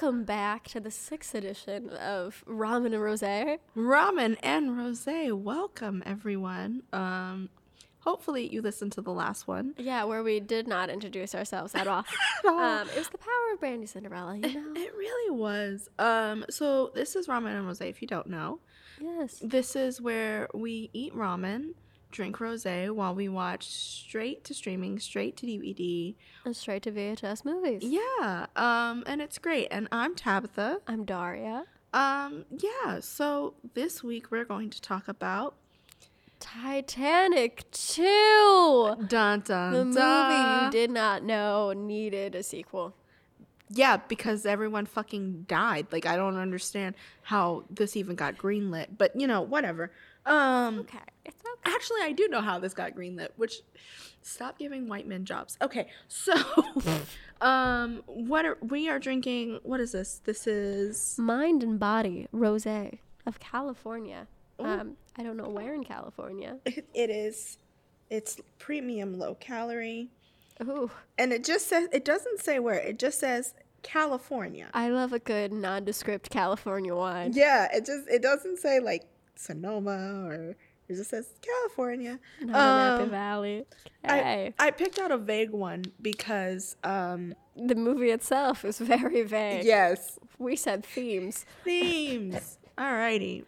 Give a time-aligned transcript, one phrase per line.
[0.00, 3.20] Welcome back to the sixth edition of Ramen and Rose.
[3.20, 6.84] Ramen and Rosé, welcome everyone.
[6.92, 7.48] Um,
[7.98, 9.74] hopefully you listened to the last one.
[9.76, 12.04] Yeah, where we did not introduce ourselves at all.
[12.44, 12.60] all.
[12.60, 14.72] um, it was the power of Brandy Cinderella, you know?
[14.80, 15.90] It really was.
[15.98, 17.90] Um, so this is Ramen and Rosé.
[17.90, 18.60] If you don't know,
[19.00, 19.42] yes.
[19.42, 21.74] this is where we eat ramen,
[22.18, 26.16] drink rosé while we watch straight to streaming, straight to DVD.
[26.44, 27.84] And straight to VHS movies.
[27.84, 28.46] Yeah.
[28.56, 29.68] Um, and it's great.
[29.70, 30.80] And I'm Tabitha.
[30.88, 31.66] I'm Daria.
[31.94, 32.98] Um, yeah.
[32.98, 35.54] So this week we're going to talk about
[36.40, 38.96] Titanic 2!
[39.06, 42.96] dun dun The movie you did not know needed a sequel.
[43.70, 45.86] Yeah, because everyone fucking died.
[45.92, 48.88] Like I don't understand how this even got greenlit.
[48.98, 49.92] But you know, whatever.
[50.26, 51.74] Um Okay, it's okay.
[51.74, 53.60] actually I do know how this got greenlit, which
[54.22, 55.56] stop giving white men jobs.
[55.62, 56.34] Okay, so
[57.40, 60.20] um what are we are drinking what is this?
[60.24, 64.26] This is Mind and Body Rose of California.
[64.60, 66.58] Um, I don't know where in California.
[66.64, 67.58] it is
[68.10, 70.08] it's premium low calorie.
[70.62, 74.68] Ooh, And it just says it doesn't say where, it just says California.
[74.74, 77.32] I love a good nondescript California wine.
[77.34, 79.04] Yeah, it just it doesn't say like
[79.36, 80.56] Sonoma or
[80.88, 82.18] it just says California.
[82.40, 83.64] Not Napa Um, Valley.
[84.04, 84.54] I, Okay.
[84.58, 89.64] I picked out a vague one because um the movie itself is very vague.
[89.64, 91.44] yes, We said themes.
[91.64, 92.58] themes.
[92.78, 93.44] Alrighty.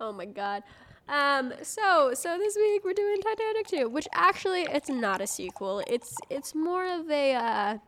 [0.00, 0.62] Oh my god.
[1.08, 5.82] Um, so so this week we're doing Titanic 2, which actually it's not a sequel.
[5.86, 7.78] It's it's more of a uh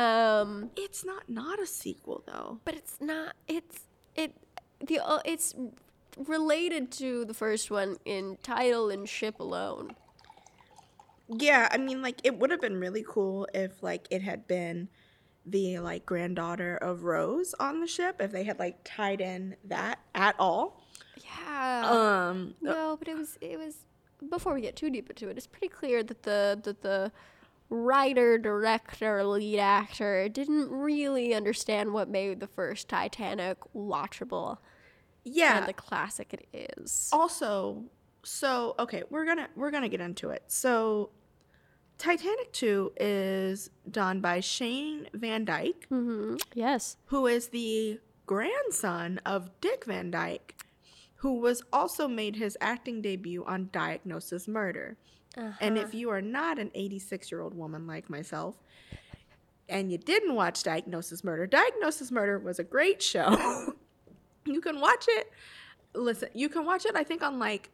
[0.00, 2.60] um It's not not a sequel though.
[2.64, 3.80] but it's not it's
[4.14, 4.32] it
[4.84, 5.54] the uh, it's
[6.26, 9.94] related to the first one in title and ship alone.
[11.28, 14.88] Yeah, I mean like it would have been really cool if like it had been
[15.44, 19.98] the like granddaughter of Rose on the ship if they had like tied in that
[20.14, 20.82] at all.
[21.24, 22.28] Yeah.
[22.30, 23.84] Um No, but it was it was
[24.28, 27.12] before we get too deep into it, it's pretty clear that the that the
[27.70, 34.58] writer, director, lead actor didn't really understand what made the first Titanic watchable
[35.32, 35.64] yeah.
[35.66, 36.46] the classic it
[36.78, 37.08] is.
[37.12, 37.84] also
[38.24, 41.10] so okay we're gonna we're gonna get into it so
[41.98, 46.36] titanic 2 is done by shane van dyke Mm-hmm.
[46.54, 46.96] Yes.
[47.06, 50.54] who is the grandson of dick van dyke
[51.16, 54.96] who was also made his acting debut on diagnosis murder
[55.60, 58.56] and if you are not an 86 year old woman like myself
[59.68, 63.72] and you didn't watch diagnosis murder diagnosis murder was a great show
[64.52, 65.30] you can watch it
[65.94, 67.70] listen you can watch it i think on like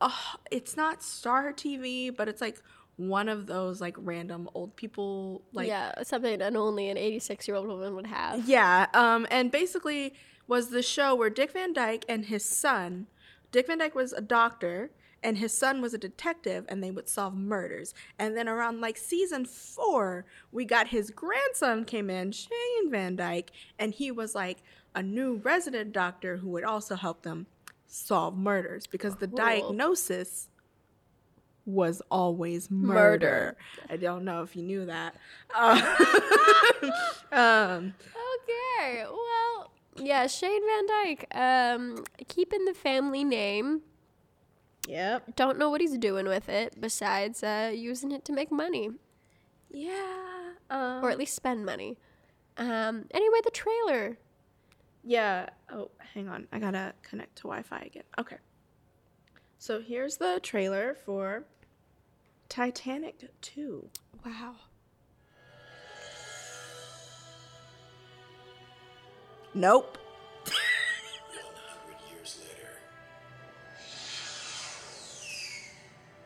[0.00, 2.60] oh, it's not star tv but it's like
[2.96, 7.56] one of those like random old people like yeah, something that only an 86 year
[7.56, 8.46] old woman would have.
[8.48, 10.14] yeah, um, and basically
[10.46, 13.06] was the show where Dick Van Dyke and his son,
[13.50, 14.90] Dick Van Dyke was a doctor
[15.22, 17.94] and his son was a detective and they would solve murders.
[18.18, 23.52] And then around like season four, we got his grandson came in, Shane Van Dyke,
[23.78, 24.58] and he was like
[24.94, 27.46] a new resident doctor who would also help them
[27.86, 29.36] solve murders because the Cool.
[29.36, 30.48] diagnosis
[31.64, 32.96] was always murder.
[32.96, 33.56] Murder.
[33.90, 35.14] I don't know if you knew that.
[35.54, 35.80] Uh,
[37.32, 37.94] um,
[38.44, 43.82] Okay, well, yeah, Shane Van Dyke, um, keeping the family name.
[44.88, 45.36] yep.
[45.36, 48.90] Don't know what he's doing with it besides uh, using it to make money.
[49.70, 50.52] Yeah.
[50.70, 51.96] Um, or at least spend money.
[52.56, 54.18] Um, anyway, the trailer.
[55.02, 55.48] Yeah.
[55.72, 56.46] Oh, hang on.
[56.52, 58.04] I gotta connect to Wi Fi again.
[58.18, 58.36] Okay.
[59.58, 61.44] So here's the trailer for
[62.48, 63.88] Titanic 2.
[64.24, 64.54] Wow.
[69.54, 69.98] Nope.
[70.44, 70.54] 100
[72.10, 72.70] years later,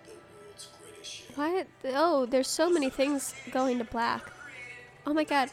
[0.05, 1.37] the world's greatest ship.
[1.37, 1.67] What?
[1.95, 4.23] Oh, there's so many things going to black.
[5.07, 5.51] Oh my god.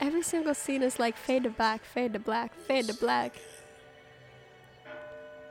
[0.00, 3.34] Every single scene is like fade to black, fade to black, fade to black.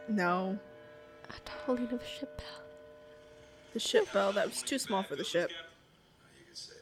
[0.08, 0.58] No.
[1.30, 1.34] A
[1.66, 2.62] tolling of a ship bell.
[3.74, 4.32] The ship bell.
[4.34, 5.52] That was too small for the ship.
[6.40, 6.74] You could say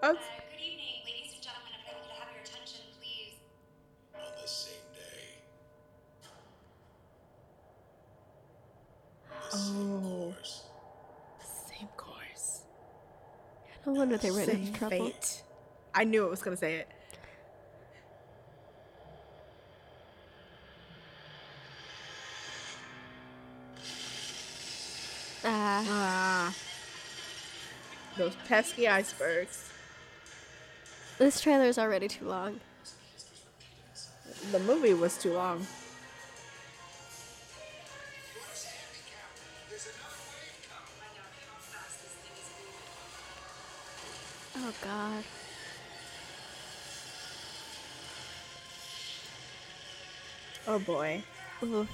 [0.00, 0.16] that.
[0.16, 1.72] Good evening, ladies and gentlemen.
[1.80, 3.36] If I could have your attention, please.
[4.14, 5.28] On the same day,
[9.50, 10.34] the same Oh.
[10.34, 10.62] course.
[11.68, 12.62] same course.
[13.86, 15.06] No wonder they Same into trouble.
[15.10, 15.42] fate.
[15.94, 16.88] I knew it was gonna say it.
[25.44, 26.54] Ah, Ah.
[28.16, 29.70] Those pesky icebergs.
[31.18, 32.60] This trailer is already too long.
[34.52, 35.66] The movie was too long.
[44.66, 45.24] Oh God.
[50.66, 51.22] Oh boy.
[51.62, 51.86] Ooh.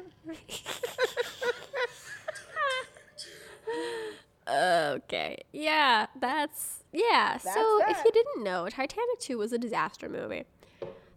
[4.50, 5.44] Okay.
[5.52, 7.38] Yeah, that's yeah.
[7.42, 10.44] That's so if you didn't know, Titanic 2 was a disaster movie.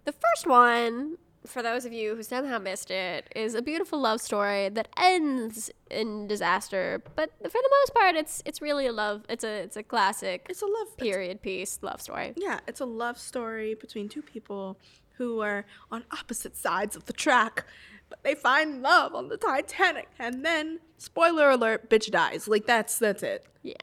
[0.06, 4.22] The first one, for those of you who somehow missed it, is a beautiful love
[4.22, 9.24] story that ends in disaster, but for the most part it's it's really a love
[9.30, 12.34] it's a it's a classic It's a love period piece love story.
[12.36, 14.78] Yeah, it's a love story between two people
[15.18, 17.66] who are on opposite sides of the track,
[18.10, 22.48] but they find love on the Titanic, and then spoiler alert, bitch dies.
[22.48, 23.46] Like that's that's it.
[23.62, 23.76] Yeah.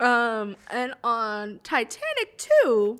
[0.00, 2.98] Um, and on Titanic two,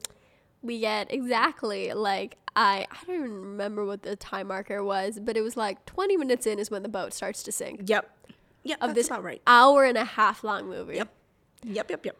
[0.62, 5.36] we get exactly like I I don't even remember what the time marker was, but
[5.36, 7.88] it was like 20 minutes in is when the boat starts to sink.
[7.88, 8.10] yep,
[8.64, 9.40] yep, Of that's this about right.
[9.46, 10.96] hour and a half long movie.
[10.96, 11.08] Yep,
[11.64, 12.16] yep, yep, yep.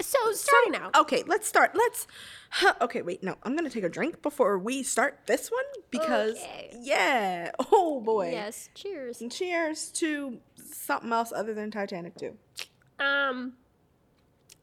[0.00, 0.96] So starting out.
[0.96, 1.72] Okay, let's start.
[1.74, 2.06] Let's.
[2.50, 3.22] Huh, okay, wait.
[3.24, 6.70] No, I'm gonna take a drink before we start this one because Okay.
[6.80, 7.50] yeah.
[7.72, 8.30] Oh boy.
[8.30, 8.68] Yes.
[8.74, 9.20] Cheers.
[9.20, 12.32] And cheers to something else other than Titanic 2.
[13.00, 13.54] Um,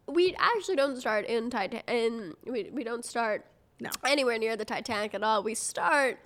[0.08, 1.82] we actually don't start in Titan.
[1.88, 3.46] In we we don't start
[3.80, 3.90] No.
[4.06, 5.44] anywhere near the Titanic at all.
[5.44, 6.20] We start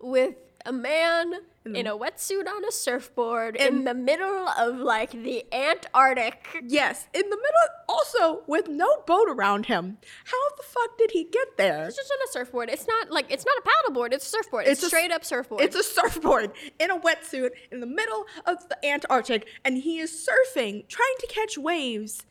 [0.00, 0.34] with
[0.64, 1.34] a man
[1.64, 6.46] in a wetsuit on a surfboard in, In- the middle of like the Antarctic.
[6.66, 9.98] Yes, in the middle, also with no boat around him.
[10.24, 11.86] How the fuck did he get there?
[11.86, 12.68] It's just on a surfboard.
[12.68, 13.62] It's not like it's not a
[13.92, 14.12] paddleboard.
[14.12, 14.66] It's a surfboard.
[14.66, 15.62] It's, It's a- straight up surfboard.
[15.62, 20.10] It's a surfboard in a wetsuit in the middle of the Antarctic, and he is
[20.12, 22.24] surfing, trying to catch waves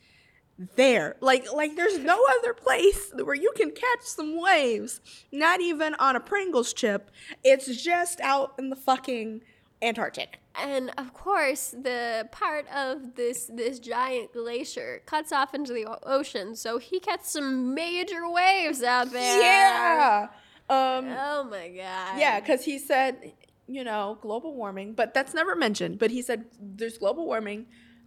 [0.75, 1.16] there.
[1.22, 5.00] Like, like there's no other place where you can catch some waves.
[5.31, 7.12] Not even on a Pringles chip.
[7.44, 9.42] It's just out in the fucking
[9.84, 10.40] Antarctic.
[10.62, 16.56] and of course, the part of this this giant glacier cuts off into the ocean,
[16.56, 19.42] so he gets some major waves out there.
[19.42, 20.28] Yeah.
[20.69, 21.08] Um.
[21.10, 22.19] Oh my god.
[22.19, 23.34] Yeah, because he said,
[23.68, 25.98] you know, global warming, but that's never mentioned.
[25.98, 27.66] But he said there's global warming,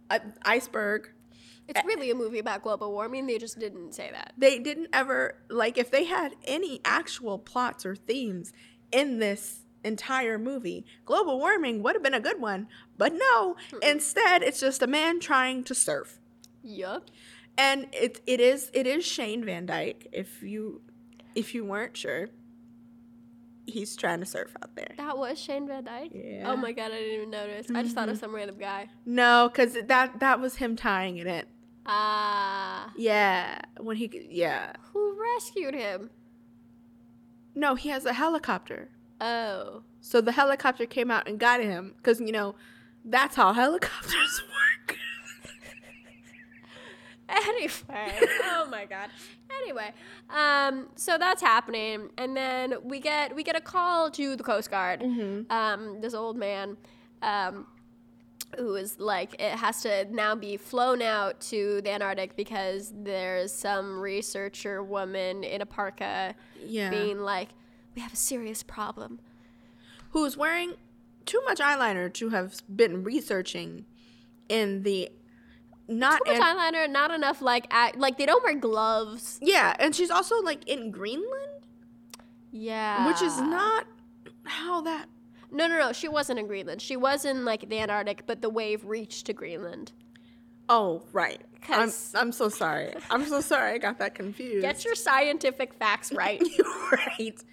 [0.09, 1.09] uh, iceberg.
[1.67, 3.25] It's really a movie about global warming.
[3.25, 4.33] They just didn't say that.
[4.37, 8.53] They didn't ever like if they had any actual plots or themes
[8.91, 10.85] in this entire movie.
[11.05, 12.67] Global warming would have been a good one,
[12.97, 13.55] but no.
[13.81, 16.19] Instead, it's just a man trying to surf,
[16.63, 17.09] Yup.
[17.57, 20.07] and it it is it is Shane Van Dyke.
[20.11, 20.81] If you
[21.35, 22.29] if you weren't sure,
[23.67, 24.93] he's trying to surf out there.
[24.97, 26.11] That was Shane Van Dyke.
[26.13, 26.51] Yeah.
[26.51, 27.67] Oh my god, I didn't even notice.
[27.73, 28.25] I just thought of mm-hmm.
[28.25, 28.89] some random guy.
[29.05, 31.45] No, because that that was him tying it in.
[31.85, 32.91] Ah.
[32.95, 34.73] Yeah, when he yeah.
[34.93, 36.09] who rescued him?
[37.53, 38.89] No, he has a helicopter.
[39.21, 39.83] Oh.
[40.01, 42.55] So the helicopter came out and got him because you know
[43.03, 44.97] that's how helicopters work.
[47.27, 47.71] Anyway,
[48.43, 49.09] oh my god.
[49.63, 49.91] Anyway,
[50.29, 54.69] um, so that's happening, and then we get we get a call to the Coast
[54.69, 55.01] Guard.
[55.49, 56.77] Um, this old man,
[57.21, 57.65] um,
[58.57, 63.51] who is like it has to now be flown out to the Antarctic because there's
[63.53, 66.89] some researcher woman in a parka Yeah.
[66.89, 67.49] being like,
[67.95, 69.19] "We have a serious problem."
[70.11, 70.73] Who's wearing
[71.25, 73.85] too much eyeliner to have been researching
[74.47, 75.09] in the
[75.87, 79.37] not Too much An- eyeliner, not enough like act, like they don't wear gloves.
[79.41, 81.65] yeah, and she's also like in Greenland,
[82.51, 83.85] Yeah, which is not
[84.45, 85.07] how that.
[85.51, 85.93] No, no, no.
[85.93, 86.81] She wasn't in Greenland.
[86.81, 89.91] She was in like the Antarctic, but the wave reached to Greenland.
[90.67, 92.93] Oh right, I'm I'm so sorry.
[93.09, 93.73] I'm so sorry.
[93.73, 94.61] I got that confused.
[94.61, 96.41] Get your scientific facts right.
[96.57, 97.43] You're right.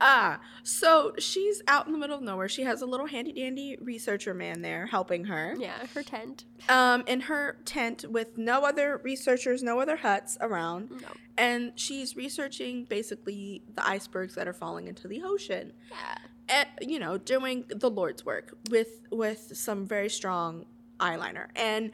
[0.00, 2.48] Ah, so she's out in the middle of nowhere.
[2.48, 5.54] She has a little handy dandy researcher man there helping her.
[5.58, 6.44] yeah, her tent.
[6.68, 10.90] Um, in her tent with no other researchers, no other huts around.
[10.90, 11.08] No.
[11.36, 15.72] And she's researching basically the icebergs that are falling into the ocean.
[15.90, 16.18] Yeah.
[16.48, 20.66] And, you know, doing the Lord's work with with some very strong
[20.98, 21.48] eyeliner.
[21.56, 21.92] And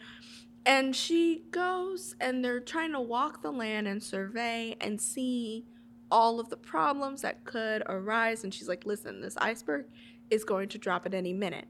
[0.66, 5.66] and she goes and they're trying to walk the land and survey and see
[6.14, 8.44] all of the problems that could arise.
[8.44, 9.87] And she's like, listen, this iceberg
[10.30, 11.66] is going to drop at any minute.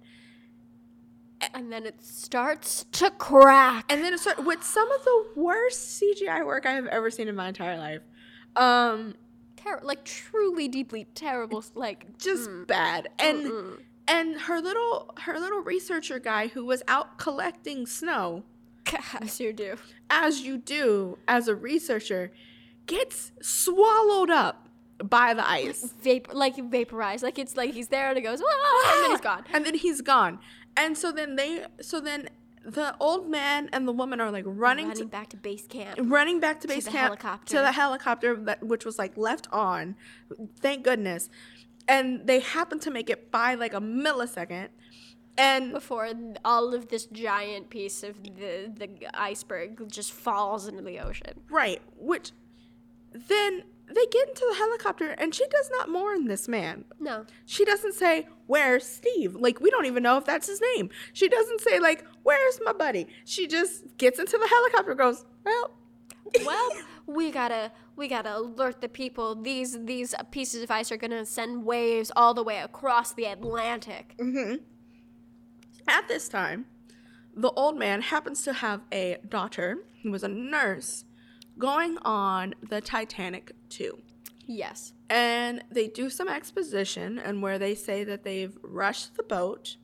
[1.54, 3.90] And then it starts to crack.
[3.90, 7.26] And then it started with some of the worst CGI work I have ever seen
[7.26, 8.02] in my entire life.
[8.54, 9.14] Um,
[9.56, 11.64] terrible, like truly, deeply terrible.
[11.74, 17.86] Like just bad and and her little her little researcher guy who was out collecting
[17.86, 18.44] snow
[19.20, 19.76] as you do.
[20.10, 22.30] as you do as a researcher
[22.86, 24.68] gets swallowed up
[25.02, 27.22] by the ice Vapor, like vaporized.
[27.22, 29.44] Like it's like he's there and it goes, "Ah," and then he's gone.
[29.52, 30.38] and then he's gone
[30.76, 32.28] and so then they so then
[32.64, 35.98] the old man and the woman are like running, Running to, back to base camp.
[36.02, 37.56] running back to base the camp helicopter.
[37.56, 39.96] to the helicopter that which was like left on
[40.60, 41.28] thank goodness
[41.86, 44.68] and they happen to make it by like a millisecond
[45.36, 46.08] and Before
[46.44, 51.40] all of this giant piece of the the iceberg just falls into the ocean.
[51.50, 52.30] right which
[53.14, 57.64] then they get into the helicopter and she does not mourn this man No, she
[57.64, 61.60] doesn't say where's steve like we don't even know if that's his name she doesn't
[61.60, 65.70] say like where's my buddy she just gets into the helicopter and goes well
[66.44, 66.70] well,
[67.06, 69.34] we gotta we gotta alert the people.
[69.34, 74.14] These these pieces of ice are gonna send waves all the way across the Atlantic.
[74.18, 74.56] Mm-hmm.
[75.86, 76.66] At this time,
[77.34, 81.04] the old man happens to have a daughter who was a nurse
[81.58, 83.98] going on the Titanic 2.
[84.46, 84.92] Yes.
[85.08, 89.76] And they do some exposition and where they say that they've rushed the boat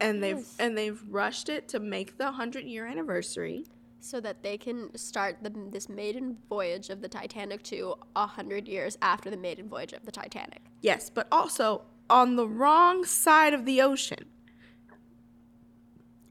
[0.00, 0.56] and they've Yes.
[0.58, 3.64] and they've rushed it to make the 100 year anniversary.
[4.00, 8.68] So that they can start the, this maiden voyage of the Titanic 2 a hundred
[8.68, 10.60] years after the maiden voyage of the Titanic.
[10.82, 14.26] Yes, but also on the wrong side of the ocean.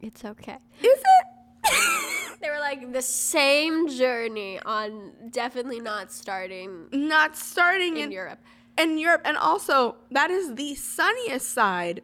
[0.02, 0.58] It's okay.
[0.82, 2.00] Is it?
[2.44, 8.40] They were like the same journey on definitely not starting Not starting in in Europe.
[8.78, 12.02] in Europe, and also that is the sunniest side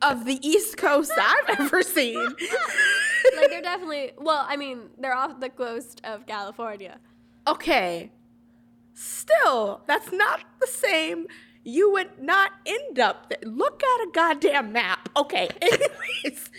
[0.00, 2.16] of the East Coast I've ever seen.
[3.36, 6.98] Like they're definitely well, I mean, they're off the coast of California.
[7.46, 8.10] okay,
[8.94, 11.26] still, that's not the same.
[11.62, 13.38] You would not end up there.
[13.44, 15.10] Look at a goddamn map.
[15.16, 16.50] Okay, anyways,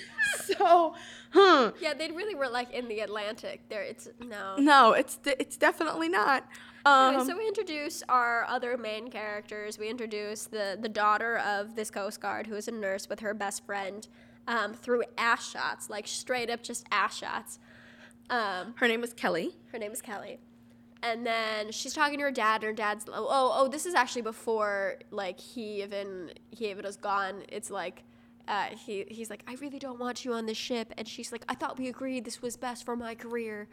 [0.46, 0.94] so,
[1.32, 1.72] huh?
[1.82, 3.62] Yeah, they really were like in the Atlantic.
[3.70, 4.56] There, it's no.
[4.58, 6.46] No, it's de- it's definitely not.
[6.86, 9.78] Um, Anyway, so we introduce our other main characters.
[9.78, 13.34] We introduce the the daughter of this Coast Guard who is a nurse with her
[13.34, 14.08] best friend
[14.48, 17.60] um, through ass shots, like straight up just ass shots.
[18.30, 19.52] Um, her name is Kelly.
[19.72, 20.40] her name is Kelly,
[21.04, 22.56] and then she's talking to her dad.
[22.64, 26.84] And her dad's oh oh oh this is actually before like he even he even
[26.86, 27.44] was gone.
[27.50, 28.04] It's like.
[28.52, 31.46] Uh, he he's like I really don't want you on this ship, and she's like
[31.48, 33.70] I thought we agreed this was best for my career,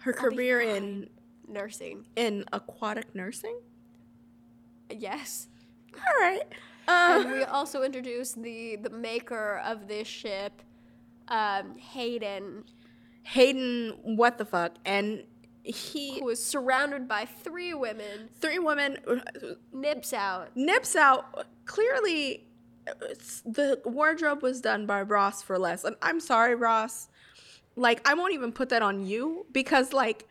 [0.00, 1.08] Her I'll career in
[1.48, 2.04] nursing.
[2.14, 3.58] in aquatic nursing.
[4.90, 5.48] Yes.
[5.94, 6.42] All right.
[6.88, 10.60] and Um, we also introduced the the maker of this ship,
[11.28, 12.64] um, Hayden,
[13.22, 14.72] Hayden, what the fuck?
[14.84, 15.24] And
[15.62, 19.20] he, who was surrounded by three women, three women, uh,
[19.72, 20.50] nips out.
[20.56, 21.46] nips out.
[21.64, 22.48] Clearly,
[22.84, 25.84] the wardrobe was done by Ross for less.
[25.84, 27.08] And I'm sorry, Ross.
[27.76, 30.26] Like, I won't even put that on you because, like,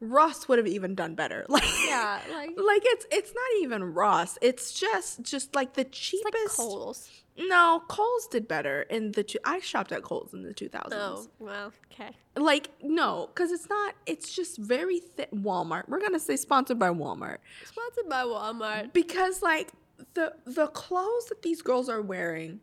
[0.00, 1.44] Ross would have even done better.
[1.48, 4.38] Like, Yeah, like like it's it's not even Ross.
[4.40, 6.34] It's just just like the it's cheapest.
[6.34, 7.10] like Kohl's.
[7.36, 9.24] No, Kohl's did better in the.
[9.24, 10.88] Two, I shopped at Kohl's in the 2000s.
[10.92, 12.10] Oh well, okay.
[12.36, 13.94] Like no, because it's not.
[14.06, 15.32] It's just very thick.
[15.32, 15.88] Walmart.
[15.88, 18.92] We're gonna say sponsored by Walmart Sponsored by Walmart.
[18.92, 19.70] because like
[20.14, 22.60] the the clothes that these girls are wearing,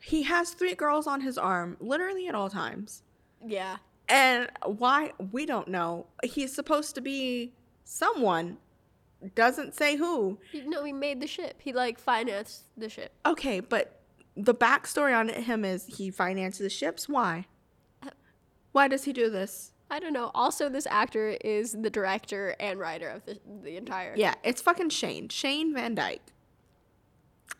[0.00, 3.02] he has three girls on his arm literally at all times,
[3.44, 3.78] Yeah.
[4.08, 6.06] and why we don't know.
[6.22, 7.52] He's supposed to be
[7.84, 8.58] someone.
[9.34, 10.38] Doesn't say who.
[10.66, 11.56] No, he made the ship.
[11.58, 13.12] He like financed the ship.
[13.26, 14.00] Okay, but
[14.36, 17.08] the backstory on him is he finances the ships.
[17.08, 17.46] Why?
[18.06, 18.10] Uh,
[18.70, 19.72] why does he do this?
[19.90, 20.30] I don't know.
[20.34, 24.14] Also, this actor is the director and writer of the the entire.
[24.16, 25.28] Yeah, it's fucking Shane.
[25.30, 26.22] Shane Van Dyke.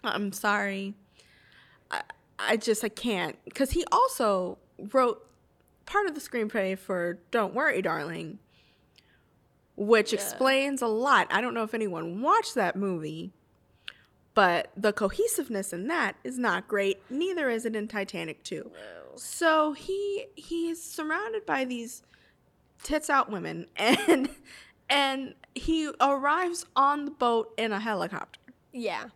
[0.05, 0.95] I'm sorry.
[1.91, 2.03] I,
[2.39, 4.59] I just I can't because he also
[4.93, 5.27] wrote
[5.87, 8.39] part of the screenplay for Don't Worry, Darling,
[9.77, 10.19] which Yeah.
[10.21, 11.27] explains a lot.
[11.31, 13.33] I don't know if anyone watched that movie,
[14.35, 17.01] but the cohesiveness in that is not great.
[17.11, 18.71] Neither is it in Titanic 2.
[19.17, 22.03] So he he's surrounded by these
[22.85, 24.29] tits out women and
[24.89, 28.39] and he arrives on the boat in a helicopter
[28.73, 29.07] Yeah.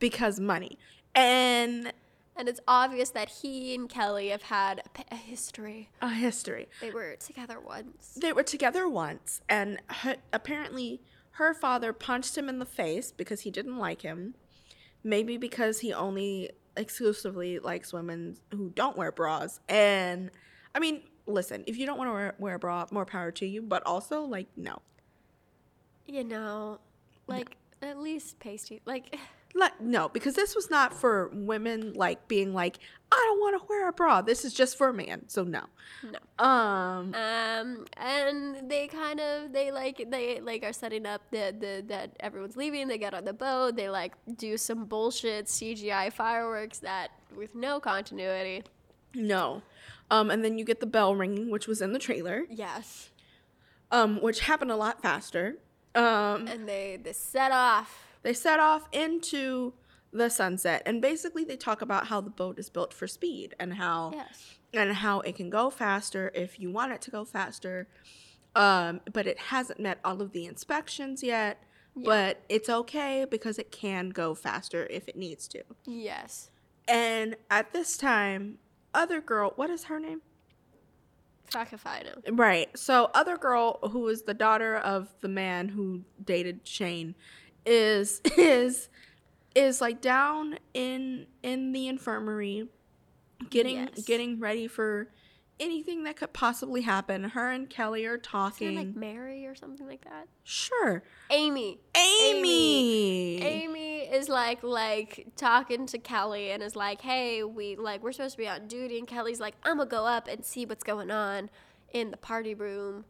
[0.00, 0.78] Because money.
[1.14, 1.92] And
[2.36, 5.90] And it's obvious that he and Kelly have had a, history.
[6.00, 6.68] a history.
[6.80, 8.18] They were together once.
[8.20, 11.00] They were together once and her, apparently
[11.32, 14.34] her father punched him in the face because he didn't like him.
[15.04, 19.60] Maybe because he only exclusively likes women who don't wear bras.
[19.68, 20.30] And
[20.74, 23.46] I mean, listen, if you don't want to wear, wear a bra, more power to
[23.46, 24.82] you, but also like no.
[26.06, 26.80] You know,
[27.26, 28.82] Like at least pasty.
[28.84, 29.16] Like
[29.54, 32.78] Like no, because this was not for women like being like,
[33.10, 34.20] I don't want to wear a bra.
[34.22, 35.28] This is just for a man.
[35.28, 35.64] So no.
[36.04, 36.44] no.
[36.44, 41.84] Um Um, and they kind of they like they like are setting up the the
[41.88, 42.86] that everyone's leaving.
[42.86, 43.74] They get on the boat.
[43.74, 48.62] They like do some bullshit CGI fireworks that with no continuity.
[49.14, 49.62] no.
[50.12, 52.44] Um and then you get the bell ringing, which was in the trailer.
[52.48, 53.10] Yes,
[53.90, 55.56] Um, which happened a lot faster.
[55.96, 58.06] Um and they they set off.
[58.22, 59.72] They set off into
[60.12, 63.74] the sunset and basically they talk about how the boat is built for speed and
[63.74, 67.88] how Yes, and how it can go faster if you want it to go faster.
[68.54, 71.62] Um, but it hasn't met all of the inspections yet.
[71.96, 75.62] But it's okay because it can go faster if it needs to.
[75.86, 76.50] yes.
[76.88, 78.58] And at this time,
[78.94, 80.22] other girl, what is her name?
[81.50, 82.34] Fuck if I know.
[82.34, 82.76] Right.
[82.76, 87.14] So other girl who is the daughter of the man who dated Shane
[87.66, 88.88] is is
[89.54, 92.68] is like down in in the infirmary
[93.50, 94.04] getting Yes.
[94.04, 95.08] getting ready for
[95.58, 97.22] anything that could possibly happen.
[97.24, 98.76] Her and Kelly are talking.
[98.76, 100.26] like Mary or something like that?
[100.42, 101.02] sure.
[101.30, 101.80] Amy.
[101.94, 103.42] Amy.
[103.42, 108.36] Amy is like like talking to Kelly and is like, "Hey, we like we're supposed
[108.36, 111.10] to be on duty." And Kelly's like, "I'm gonna go up and see what's going
[111.10, 111.50] on
[111.92, 113.04] in the party room."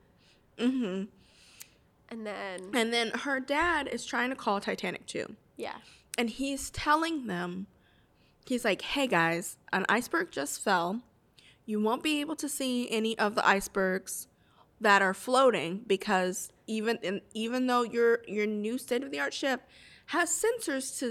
[0.58, 1.08] Mhm.
[2.10, 5.36] And then And then her dad is trying to call Titanic 2.
[5.56, 5.76] yeah,
[6.18, 7.66] and he's telling them
[8.46, 11.02] he's like hey guys an iceberg just fell
[11.66, 14.26] you won't be able to see any of the icebergs
[14.80, 19.32] that are floating because even in, even though your your new state of the art
[19.32, 19.62] ship
[20.10, 21.06] has sensors to,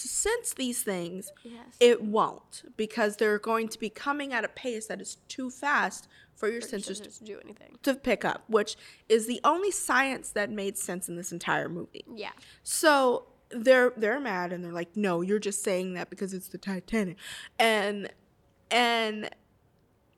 [0.00, 4.48] to sense these things yes, it won't because they're going to be coming at a
[4.48, 7.76] pace that is too fast for your for sensors to to do anything.
[7.82, 8.76] to pick up, which
[9.08, 12.04] is the only science that made sense in this entire movie.
[12.14, 12.30] Yeah,
[12.62, 16.58] So they're they're mad and they're like, "No, you're just saying that because it's the
[16.58, 17.16] Titanic,"
[17.58, 18.08] and
[18.70, 19.30] and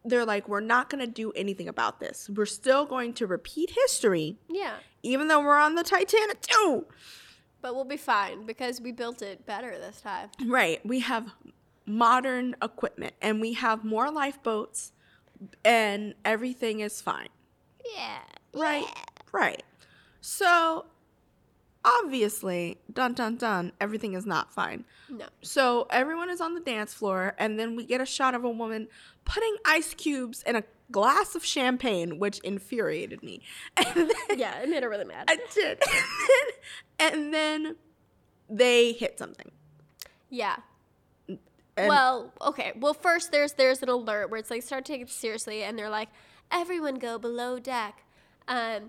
[0.05, 2.31] they're like, "We're not going to do anything about this.
[2.31, 6.87] We're still going to repeat history, yeah, even though we're on the Titanic 2."
[7.63, 10.31] But we'll be fine because we built it better this time.
[10.47, 10.85] Right.
[10.87, 11.29] We have
[11.87, 14.93] modern equipment and we have more lifeboats,
[15.65, 17.29] and everything is fine.
[17.97, 18.19] Yeah,
[18.55, 18.87] Right.
[19.33, 19.63] Right.
[20.21, 20.87] So
[21.85, 24.85] obviously, dun dun dun, everything is not fine.
[25.09, 28.45] no, So everyone is on the dance floor, and then we get a shot of
[28.45, 28.89] a woman
[29.25, 33.41] putting ice cubes in a glass of champagne, which infuriated me.
[33.77, 35.27] And then yeah, it made her really mad.
[35.29, 35.79] I did.
[35.81, 36.55] and then
[38.49, 39.51] they hit something.
[40.31, 40.57] yeah.
[41.79, 42.73] And well, okay.
[42.75, 45.91] Well, first there's there's an alert where it's like start taking it seriously, and they're
[45.91, 46.09] like,
[46.51, 48.03] everyone go below deck,
[48.49, 48.89] um,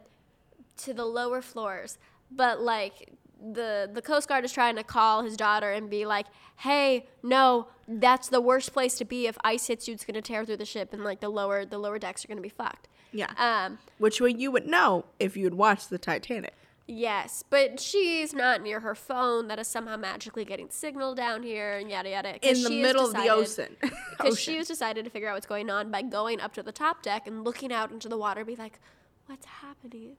[0.78, 1.98] to the lower floors.
[2.32, 3.12] But like
[3.54, 7.67] the the Coast Guard is trying to call his daughter and be like, hey, no,
[7.89, 9.28] that's the worst place to be.
[9.28, 11.78] If ice hits you, it's gonna tear through the ship, and like the lower the
[11.78, 12.88] lower decks are gonna be fucked.
[13.12, 13.34] yeah.
[13.38, 16.54] Um, which way you would know if you had watched the Titanic.
[16.88, 21.78] Yes, but she's not near her phone that is somehow magically getting signal down here,
[21.78, 22.47] and yada yada.
[22.47, 23.76] In the middle of the ocean.
[24.17, 26.71] Because she has decided to figure out what's going on by going up to the
[26.71, 28.80] top deck and looking out into the water, be like,
[29.28, 30.17] "What's happening?"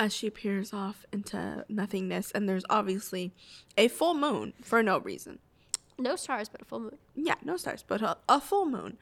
[0.00, 3.32] as she peers off into nothingness, and there's obviously
[3.76, 5.38] a full moon for no reason.
[5.98, 6.96] No stars, but a full moon.
[7.14, 8.96] Yeah, no stars, but a, a full moon.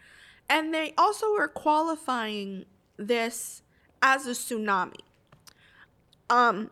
[0.48, 2.64] And they also were qualifying
[2.96, 3.62] this
[4.02, 4.98] as a tsunami.
[6.30, 6.70] Um,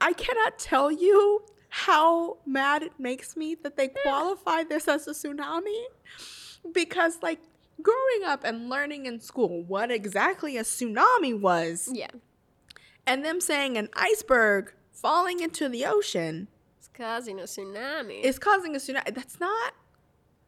[0.00, 5.10] I cannot tell you how mad it makes me that they qualify this as a
[5.12, 5.84] tsunami
[6.72, 7.40] because, like,
[7.82, 12.08] growing up and learning in school what exactly a tsunami was, Yeah,
[13.06, 18.20] and them saying an iceberg falling into the ocean it's causing a tsunami.
[18.22, 19.14] It's causing a tsunami.
[19.14, 19.74] That's not.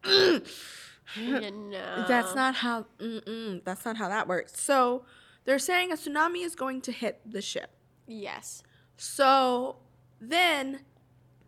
[0.04, 2.04] you know.
[2.08, 2.86] That's not how.
[2.98, 4.60] Mm-mm, that's not how that works.
[4.60, 5.04] So
[5.48, 7.70] they're saying a tsunami is going to hit the ship.
[8.06, 8.62] Yes.
[8.98, 9.76] So
[10.20, 10.80] then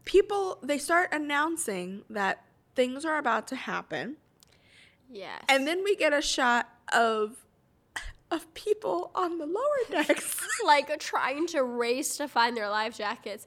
[0.07, 2.43] people they start announcing that
[2.75, 4.17] things are about to happen,
[5.11, 5.43] Yes.
[5.51, 7.45] and then we get a shot of
[8.31, 10.41] of people on the lower decks.
[10.65, 13.47] like trying to race to find their life jackets,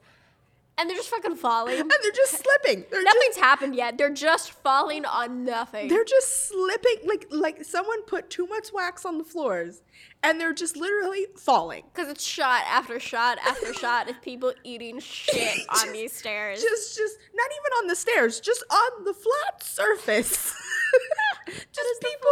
[0.78, 1.80] and they're just fucking falling.
[1.80, 2.86] and they're just slipping.
[2.92, 3.98] They're Nothing's just, happened yet.
[3.98, 5.88] They're just falling on nothing.
[5.88, 9.82] they're just slipping like like someone put too much wax on the floors
[10.24, 11.84] and they're just literally falling.
[11.94, 16.62] Because it's shot after shot after shot of people eating shit on these stairs.
[16.62, 20.54] just just not even on the stairs just on the flat surface
[21.48, 22.30] just people,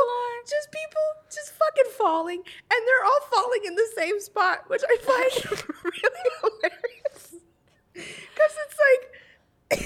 [0.48, 1.02] just people,
[1.32, 6.30] just fucking falling, and they're all falling in the same spot, which I find really
[6.42, 7.36] hilarious.
[7.94, 9.82] Because it's like,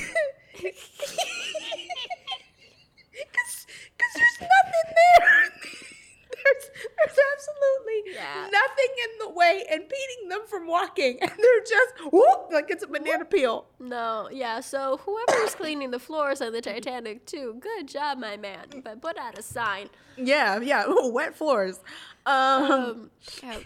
[3.12, 3.66] because
[4.16, 5.50] there's nothing there.
[6.36, 6.66] There's,
[6.98, 8.48] there's absolutely Yeah.
[8.52, 12.84] nothing in the way and beating them from walking, and they're just whoop like it's
[12.84, 13.66] a banana peel.
[13.80, 14.60] No, yeah.
[14.60, 18.82] So whoever was cleaning the floors on the Titanic 2, good job, my man.
[18.84, 19.90] But put out a sign.
[20.18, 21.80] Yeah, yeah, ooh, wet floors.
[22.26, 23.12] Um, Um,
[23.44, 23.60] yeah.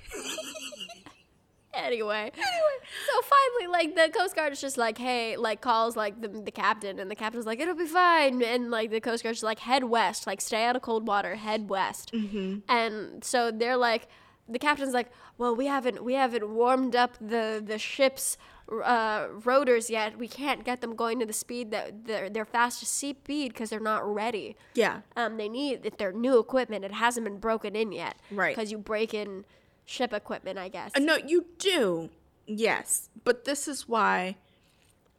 [1.74, 6.28] anyway, so finally, like the Coast Guard is just like, hey, like calls like the,
[6.28, 9.60] the captain, and the captain's like, it'll be fine, and like the Coast Guard's like,
[9.60, 12.60] head west, like stay out of cold water, head west, mm-hmm.
[12.68, 14.08] and so they're like,
[14.48, 18.38] the captain's like, well, we haven't we haven't warmed up the the ship's
[18.84, 20.20] uh, rotors yet.
[20.20, 23.80] We can't get them going to the speed that their their fastest speed because they're
[23.80, 24.56] not ready.
[24.76, 26.86] yeah, Um, they need if they're new equipment.
[26.86, 28.18] It hasn't been broken in yet.
[28.30, 28.56] Right.
[28.56, 29.46] Because you break in
[29.86, 30.92] ship equipment, I guess.
[30.96, 32.10] Uh, no, you do,
[32.46, 34.36] yes, but this is why.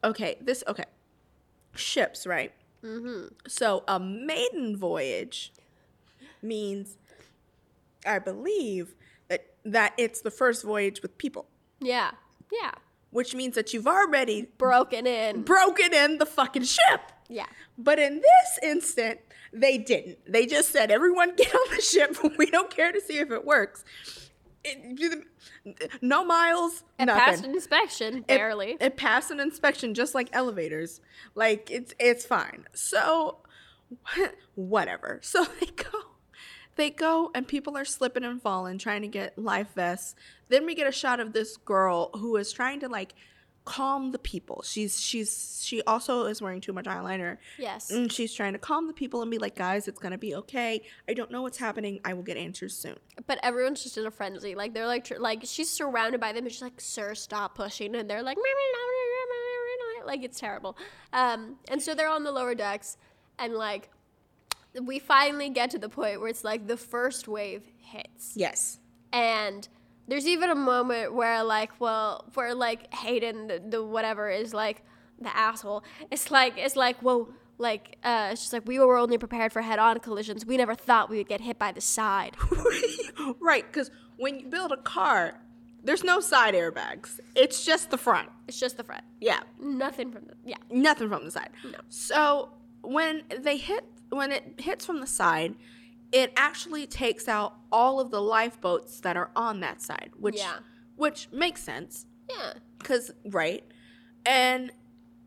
[0.03, 0.85] Okay, this okay.
[1.75, 2.53] Ships, right?
[2.83, 3.27] Mm-hmm.
[3.47, 5.51] So a maiden voyage
[6.41, 6.97] means,
[8.05, 8.95] I believe
[9.65, 11.47] that it's the first voyage with people,
[11.79, 12.11] Yeah.
[12.51, 12.71] Yeah.
[13.11, 15.43] which means that you've already Broken in.
[15.43, 17.01] broken in the fucking ship.
[17.29, 17.45] Yeah.
[17.77, 19.19] But in this instant,
[19.53, 20.17] they didn't.
[20.31, 22.17] They just said, everyone get on the ship.
[22.37, 23.83] We don't care to see if it works.
[24.63, 25.25] It,
[26.01, 27.19] no miles, It nothing.
[27.23, 28.77] passed an inspection, It- barely.
[28.79, 31.01] It, passed an inspection just like elevators.
[31.35, 32.65] Like it's it's fine.
[32.73, 33.37] So
[34.55, 35.19] whatever.
[35.23, 35.99] So they go.
[36.75, 40.15] They go and people are slipping and falling trying to get life vests.
[40.49, 43.13] Then we get a shot of this girl who is trying to like
[43.63, 44.63] calm the people.
[44.65, 47.37] She's she's she also is wearing too much eyeliner.
[47.59, 47.91] yes.
[47.91, 50.81] And she's trying to calm the people and be like, guys, it's gonna be okay.
[51.07, 51.99] I don't know what's happening.
[52.03, 52.97] I will get answers soon.
[53.27, 54.55] But everyone's just in a frenzy.
[54.55, 56.45] Like they're like, tr- like she's surrounded by them.
[56.45, 58.37] And she's like, "Sir, stop pushing!" And they're like,
[60.05, 60.77] like it's terrible.
[61.13, 62.97] Um, and so they're on the lower decks,
[63.37, 63.89] and like,
[64.81, 68.33] we finally get to the point where it's like the first wave hits.
[68.35, 68.79] Yes.
[69.11, 69.67] and
[70.07, 74.83] there's even a moment where like well where like hayden the, the whatever is like
[75.19, 77.29] the asshole it's like it's like well
[77.59, 81.09] like uh it's just like we were only prepared for head-on collisions we never thought
[81.09, 82.35] we would get hit by the side
[83.39, 85.39] right, because when you build a car,
[85.83, 87.19] there's no side airbags.
[87.35, 88.29] It's just the front.
[88.47, 91.49] it's just the front Yeah, nothing from the yeah nothing from the side.
[91.63, 91.79] No.
[91.89, 92.49] So
[92.81, 95.55] when they hit, when it hits from the side,
[96.11, 100.59] it actually takes out all of the lifeboats that are on that side, which Yeah.
[100.95, 103.63] which makes sense yeah because right,
[104.25, 104.71] and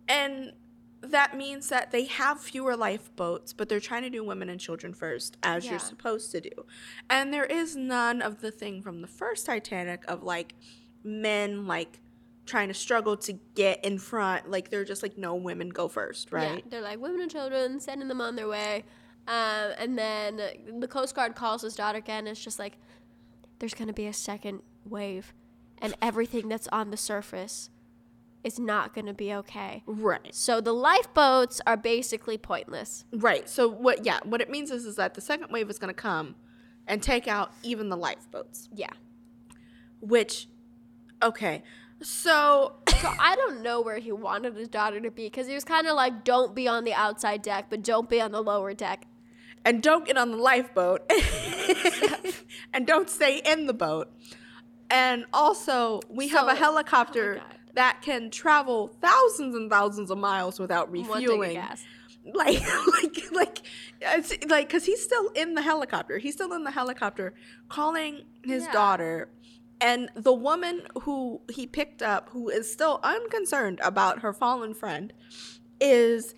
[0.08, 0.52] and
[1.00, 4.94] that means that they have fewer lifeboats, but they're trying to do women and children
[4.94, 5.72] first, as Yeah.
[5.72, 6.50] you're supposed to do.
[7.10, 10.54] And there is none of the thing from the first Titanic of like
[11.02, 12.00] men like
[12.46, 14.50] trying to struggle to get in front.
[14.50, 16.56] Like they're just like, no, women go first, right?
[16.56, 18.84] yeah they're like women and children sending them on their way
[19.26, 20.40] um, and then
[20.78, 22.76] the coast guard calls his daughter again and it's just like
[23.58, 25.32] there's gonna be a second wave
[25.80, 27.70] and everything that's on the surface
[28.42, 30.34] is not gonna be okay Right.
[30.34, 33.04] So the lifeboats are basically pointless.
[33.12, 33.48] Right.
[33.48, 34.04] So what?
[34.04, 34.18] Yeah.
[34.24, 36.34] What it means is, is that the second wave is going to come
[36.86, 38.68] and take out even the lifeboats.
[38.74, 38.90] Yeah.
[40.00, 40.48] Which,
[41.22, 41.62] okay.
[42.04, 45.64] So So I don't know where he wanted his daughter to be because he was
[45.64, 48.74] kind of like, don't be on the outside deck, but don't be on the lower
[48.74, 49.06] deck.
[49.64, 51.10] and don't get on the lifeboat
[52.74, 54.10] and don't stay in the boat.
[54.90, 60.18] And also, we have a oh helicopter oh that can travel thousands and thousands of
[60.18, 61.56] miles without One tank of refueling.
[62.32, 62.60] Like,
[63.02, 63.58] like, like,
[64.00, 66.18] it's like, cause he's still in the helicopter.
[66.18, 67.34] He's still in the helicopter,
[67.68, 68.72] calling his Yeah.
[68.72, 69.28] daughter,
[69.80, 75.12] and the woman who he picked up, who is still unconcerned about her fallen friend,
[75.80, 76.34] is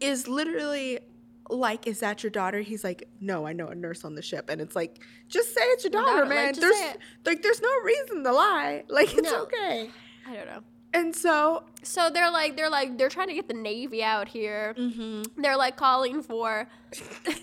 [0.00, 1.00] is literally
[1.48, 4.48] like, "Is that your daughter?" He's like, "No, I know a nurse on the ship,"
[4.50, 6.54] and it's like, "Just say it's your daughter, daughter, man.
[6.54, 8.84] just there's like, there's no reason to lie.
[8.90, 9.42] Like, it's No.
[9.42, 9.90] okay."
[10.28, 10.62] I don't know.
[10.92, 14.74] And so, So they're like, they're like, they're trying to get the Navy out here.
[14.78, 15.40] Mm-hmm.
[15.42, 17.36] They're like calling for, calling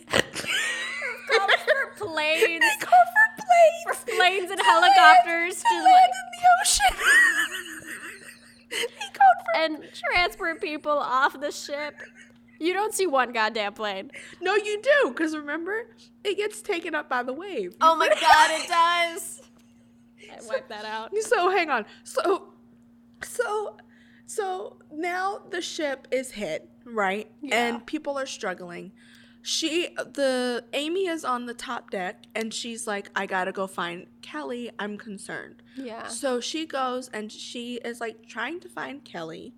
[1.65, 3.99] for planes, they call for planes.
[3.99, 6.97] for planes and to helicopters land, to to land in the ocean.
[8.69, 11.95] he called for and transport people off the ship.
[12.59, 14.11] You don't see one goddamn plane.
[14.41, 15.87] no, you do, because remember,
[16.23, 17.75] it gets taken up by the wave.
[17.81, 19.41] Oh my god, it does.
[20.31, 21.11] I wiped that out.
[21.21, 21.85] So hang on.
[22.03, 22.53] So,
[23.23, 23.77] so,
[24.25, 27.29] so now the ship is hit, right?
[27.41, 27.67] Yeah.
[27.67, 28.93] And people are struggling.
[29.45, 34.07] She the Amy is on the top deck and she's like, I gotta go find
[34.21, 34.71] Kelly.
[34.79, 35.61] I'm concerned.
[35.75, 36.07] Yeah.
[36.07, 39.53] So she goes and she is like trying to find Kelly.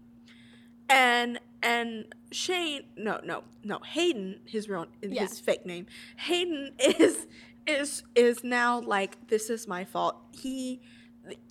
[0.90, 5.22] And and Shane no no no Hayden his real Yeah.
[5.22, 5.86] his fake name
[6.18, 7.28] Hayden is
[7.68, 10.82] is is now like this is my fault he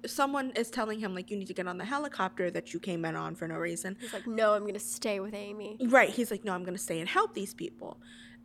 [0.06, 3.04] someone is telling him like you need to get on the helicopter that you came
[3.04, 5.78] in on for no reason He's like, no, I'm gonna stay with Amy.
[5.80, 6.10] Right.
[6.10, 7.98] He's like, no, I'm gonna stay and help these people.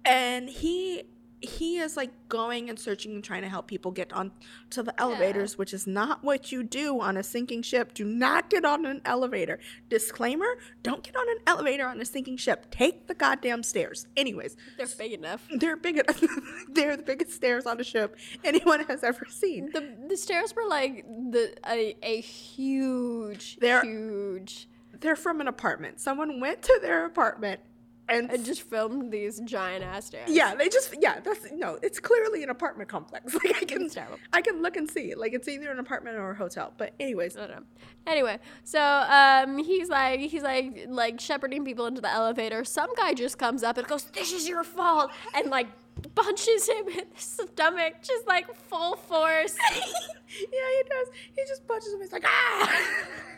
[0.05, 1.03] And he
[1.41, 4.32] he is like going and searching and trying to help people get on
[4.71, 7.93] to the elevators, which is not what you do on a sinking ship.
[7.93, 9.58] Do not get on an elevator.
[9.89, 12.67] Disclaimer, don't get on an elevator on a sinking ship.
[12.71, 14.06] Take the goddamn stairs.
[14.17, 15.47] Anyways, They're big enough.
[15.58, 16.21] they're big enough.
[16.73, 19.69] they're the biggest stairs on a ship anyone has ever seen.
[19.73, 24.67] The the stairs were like the a, a huge, They're- huge,
[24.99, 25.99] They're from an apartment.
[25.99, 27.62] Someone went to their apartment
[28.09, 30.29] and and just filmed these giant ass stairs.
[30.29, 33.35] Yeah, they just yeah, that's no, it's clearly an apartment complex.
[33.39, 33.89] Like I can
[34.33, 35.15] I can look and see.
[35.15, 36.73] Like it's either an apartment or a hotel.
[36.77, 37.63] But anyways, I don't know.
[38.05, 42.63] Anyway, so um, he's like he's like like shepherding people into the elevator.
[42.65, 45.67] Some guy just comes up and goes, "This is your fault," and like
[46.15, 49.55] punches him in the stomach, just like full force.
[49.71, 49.85] yeah,
[50.29, 51.07] he does.
[51.35, 52.01] He just punches him.
[52.01, 52.79] He's like ah,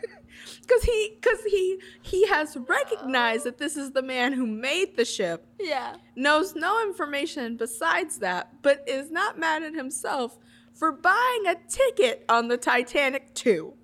[0.60, 5.04] because he because he he has recognized that this is the man who made the
[5.04, 5.46] ship.
[5.58, 5.96] yeah.
[6.16, 10.38] knows no information besides that, but is not mad at himself
[10.74, 13.74] for buying a ticket on the Titanic 2.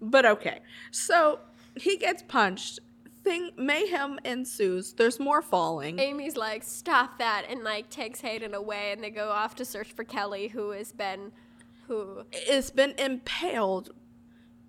[0.00, 0.60] But okay,
[0.90, 1.40] so
[1.76, 2.80] he gets punched.
[3.24, 4.92] Thing mayhem ensues.
[4.92, 5.98] There's more falling.
[5.98, 9.92] Amy's like, "Stop that!" and like takes Hayden away, and they go off to search
[9.92, 11.32] for Kelly, who has been,
[11.88, 12.22] who.
[12.30, 13.90] It's been impaled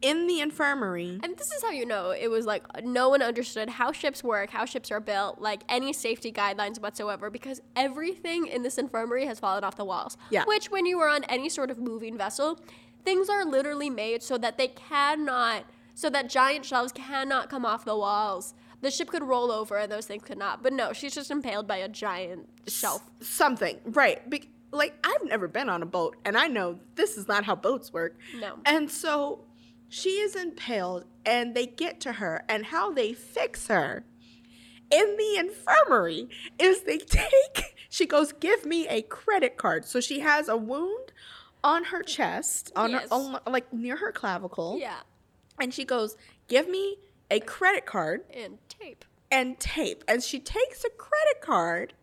[0.01, 1.19] in the infirmary.
[1.23, 4.51] And this is how you know it was like no one understood how ships work,
[4.51, 9.39] how ships are built, like any safety guidelines whatsoever, because everything in this infirmary has
[9.39, 10.17] fallen off the walls.
[10.29, 10.43] Yeah.
[10.45, 12.59] Which, when you are on any sort of moving vessel,
[13.03, 17.85] things are literally made so that they cannot, so that giant shelves cannot come off
[17.85, 18.53] the walls.
[18.81, 20.61] The ship could roll over and those things could not.
[20.61, 23.01] But no, she's just impaled by a giant shelf.
[23.21, 24.29] Something, right?
[24.29, 27.55] Be- like I've never been on a boat, and I know this is not how
[27.55, 28.17] boats work.
[28.39, 28.55] No.
[28.65, 29.45] And so
[29.89, 34.03] she is impaled, and they get to her, and how they fix her
[34.91, 37.75] in the infirmary is they take.
[37.89, 41.11] She goes, "Give me a credit card." So she has a wound
[41.63, 43.03] on her chest, on Yes.
[43.09, 44.99] her, on, like near her clavicle, Yeah.
[45.59, 46.15] and she goes,
[46.47, 46.97] "Give me
[47.31, 49.03] a credit card." And tape.
[49.29, 50.03] and tape.
[50.07, 51.93] And she takes a credit card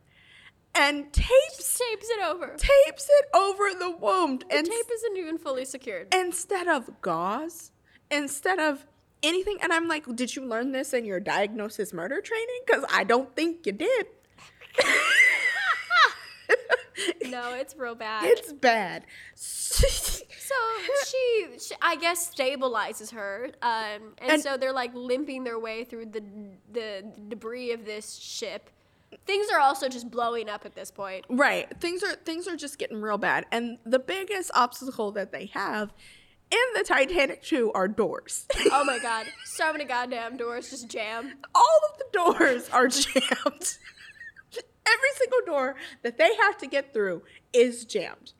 [0.74, 2.54] and tapes Tapes it over.
[2.58, 4.44] tapes it over the wound.
[4.50, 6.12] The And tape isn't even fully secured.
[6.14, 7.70] instead of gauze,
[8.10, 8.86] instead of
[9.22, 12.60] anything, and I'm like, did you learn this in your diagnosis murder training?
[12.66, 14.06] Because I don't think you did.
[17.26, 18.24] no, it's real bad.
[18.26, 19.04] It's bad.
[20.46, 20.54] So
[21.06, 25.84] she, she, I guess, stabilizes her, um, and, And- so they're like limping their way
[25.84, 26.22] through the
[26.70, 28.68] the debris of this ship.
[29.26, 31.24] Things are also just blowing up at this point.
[31.30, 31.66] Right.
[31.80, 33.46] Things are things are just getting real bad.
[33.50, 35.92] And the biggest obstacle that they have
[36.54, 38.46] in the Titanic 2 are doors.
[38.70, 41.34] Oh my god, so many goddamn doors just jam.
[41.54, 43.78] all of the doors are jammed.
[44.86, 48.32] Every single door that they have to get through is jammed.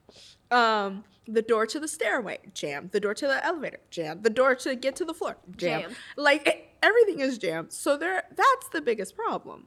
[0.51, 2.91] Um, the door to the stairway, jammed.
[2.91, 4.23] The door to the elevator, jammed.
[4.23, 5.83] The door to get to the floor, jammed.
[5.83, 5.95] Jammed.
[6.15, 7.73] Like it, everything is jammed.
[7.73, 9.65] So there, that's the biggest problem.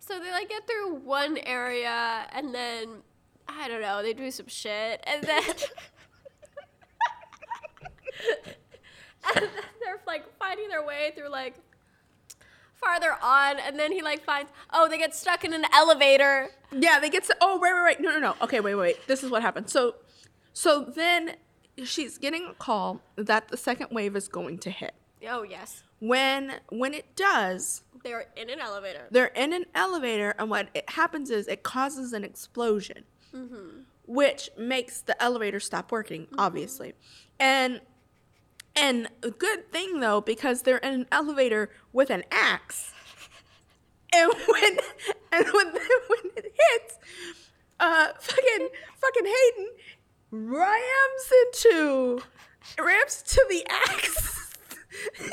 [0.00, 2.88] So they like get through one area, and then
[3.46, 5.44] I don't know, they do some shit, and then.
[9.34, 9.50] and then
[9.82, 11.54] they're like finding their way through like
[12.74, 17.00] farther on and then he like finds oh they get stuck in an elevator Yeah,
[17.00, 17.28] they get.
[17.40, 18.00] Oh, right, right, right.
[18.00, 18.34] No, no, no.
[18.42, 19.06] Okay, wait, wait.
[19.06, 19.70] This is what happened.
[19.70, 19.94] So,
[20.52, 21.36] so then
[21.82, 24.94] she's getting a call that the second wave is going to hit.
[25.28, 30.50] oh yes When when it does, they're in an elevator they're in an elevator and
[30.50, 33.04] what it happens is it causes an explosion
[33.34, 33.80] mm-hmm.
[34.06, 36.38] which makes the elevator stop working mm-hmm.
[36.40, 36.94] obviously
[37.40, 37.80] and
[38.80, 42.92] and a good thing though because they're in an elevator with an axe
[44.14, 44.78] and when
[45.32, 45.66] and when
[46.08, 46.98] when it hits
[47.80, 49.68] uh fucking fucking hayden
[50.30, 52.20] rams into
[52.82, 54.54] rams to the axe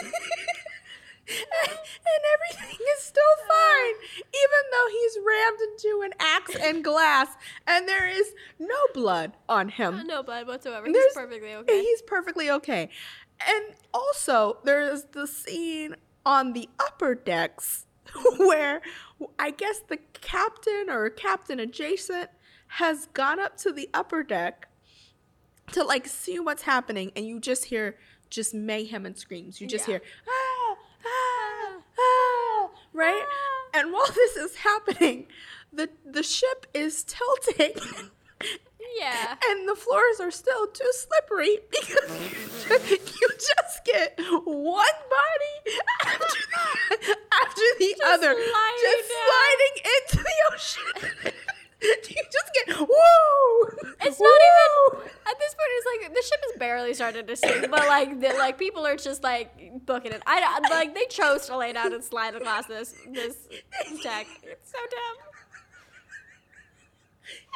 [1.27, 7.29] and everything is still fine, even though he's rammed into an axe and glass,
[7.65, 10.05] and there is no blood on him.
[10.05, 12.89] No blood whatsoever There's- he's perfectly okay He's perfectly okay.
[13.39, 15.95] And also, there is the scene
[16.26, 17.86] on the upper decks
[18.38, 18.82] where
[19.39, 22.30] I guess the captain or captain adjacent
[22.67, 24.67] has gone up to the upper deck
[25.71, 27.98] to like see what's happening, and you just hear
[28.30, 29.60] just mayhem and screams.
[29.62, 30.00] You just Yeah.
[30.00, 33.26] hear ah ah ah right,
[33.74, 35.28] and while this is happening,
[35.71, 37.74] the the ship is tilting.
[38.98, 39.36] Yeah.
[39.50, 42.69] And the floors are still too slippery because
[43.21, 46.28] you just get one body after
[46.89, 49.28] the, after the other sliding just down.
[49.28, 51.34] sliding into the ocean.
[51.82, 53.91] you just get woo.
[54.02, 55.69] It's not even at this point.
[55.78, 58.95] It's like the ship is barely started to sink, but like the like people are
[58.95, 60.21] just like booking it.
[60.26, 63.36] I like they chose to lay down and slide across this this
[64.04, 64.28] deck.
[64.43, 65.17] It's so dumb.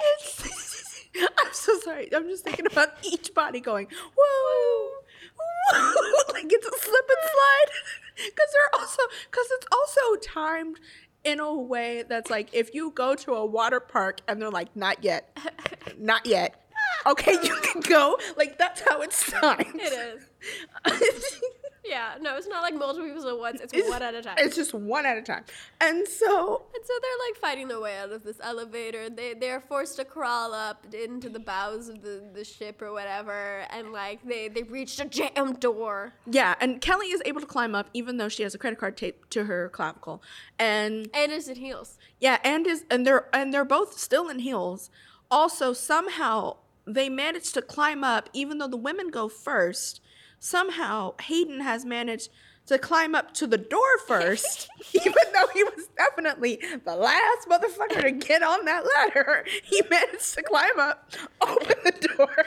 [0.01, 0.88] It's,
[1.37, 2.13] I'm so sorry.
[2.13, 4.89] I'm just thinking about each body going woo,
[5.37, 7.75] woo, like it's a slip and slide.
[8.15, 10.79] Because they're also because it's also timed
[11.23, 14.75] in a way that's like if you go to a water park and they're like
[14.75, 15.37] not yet,
[15.97, 16.55] not yet.
[17.05, 18.17] Okay, you can go.
[18.37, 19.75] Like that's how it's timed.
[19.75, 20.19] It
[20.85, 21.41] is.
[21.89, 22.15] Yeah.
[22.21, 23.61] No, it's not like multiple people at once.
[23.61, 24.35] It's, one at a time.
[24.37, 25.43] It's just one at a time.
[25.81, 29.09] And so And so they're like fighting their way out of this elevator.
[29.09, 33.65] They they're forced to crawl up into the bows of the, the ship or whatever,
[33.71, 36.13] and like they they reached a jammed door.
[36.25, 38.95] yeah, and Kelly is able to climb up even though she has a credit card
[38.95, 40.21] taped to her clavicle.
[40.57, 41.97] And And it's in heels.
[42.19, 44.89] Yeah, and is and they're and they're both still in heels.
[45.31, 50.01] Also, somehow they manage to climb up, even though the women go first.
[50.39, 52.29] Somehow Hayden has managed
[52.67, 58.01] to climb up to the door first, even though he was definitely the last motherfucker
[58.03, 59.45] to get on that ladder.
[59.63, 62.45] He managed to climb up, open the door,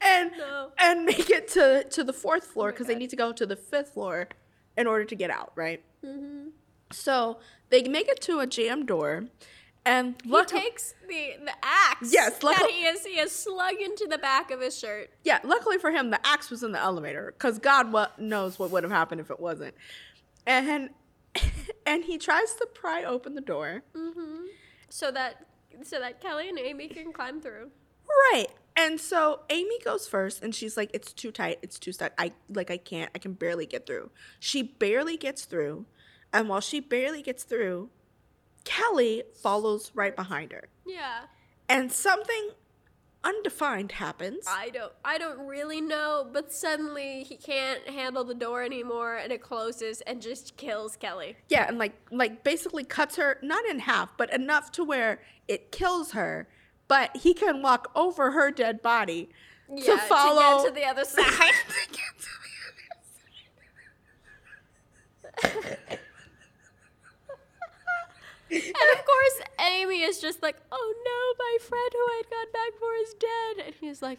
[0.00, 0.70] and No.
[0.78, 3.56] and make it to to the fourth floor because they need to go to the
[3.56, 4.28] fifth floor
[4.76, 5.82] in order to get out, right?
[6.04, 6.48] Mm-hmm.
[6.92, 7.38] So
[7.70, 9.24] they make it to a jam door,
[9.86, 12.12] and He takes the the axe.
[12.12, 15.10] Yes, that he is he is slung into the back of his shirt.
[15.24, 18.70] yeah, luckily for him, the axe was in the elevator because God what knows what
[18.70, 19.74] would have happened if it wasn't.
[20.46, 20.90] And
[21.86, 23.82] and he tries to pry open the door.
[23.94, 24.46] Mm-hmm.
[24.88, 25.46] So that
[25.82, 27.70] so that Kelly and Amy can climb through.
[28.32, 28.48] Right.
[28.76, 32.12] And so Amy goes first and she's like, it's too tight, it's too stuck.
[32.18, 34.10] I like I can't, I can barely get through.
[34.40, 35.86] She barely gets through.
[36.32, 37.90] And while she barely gets through,
[38.64, 40.68] Kelly follows right behind her.
[40.86, 41.24] Yeah.
[41.68, 42.50] And something
[43.22, 44.44] undefined happens.
[44.48, 49.32] I don't I don't really know, but suddenly he can't handle the door anymore and
[49.32, 51.36] it closes and just kills Kelly.
[51.48, 55.72] Yeah, and like like basically cuts her not in half, but enough to where it
[55.72, 56.48] kills her.
[56.86, 59.30] But he can walk over her dead body
[59.72, 61.24] Yeah, to follow to get to the other side.
[61.24, 61.52] to
[61.90, 62.00] get
[65.90, 65.98] to
[68.50, 72.52] and of course Amy is just like, "Oh no, my friend who I had gone
[72.52, 74.18] back for is dead." And he's like,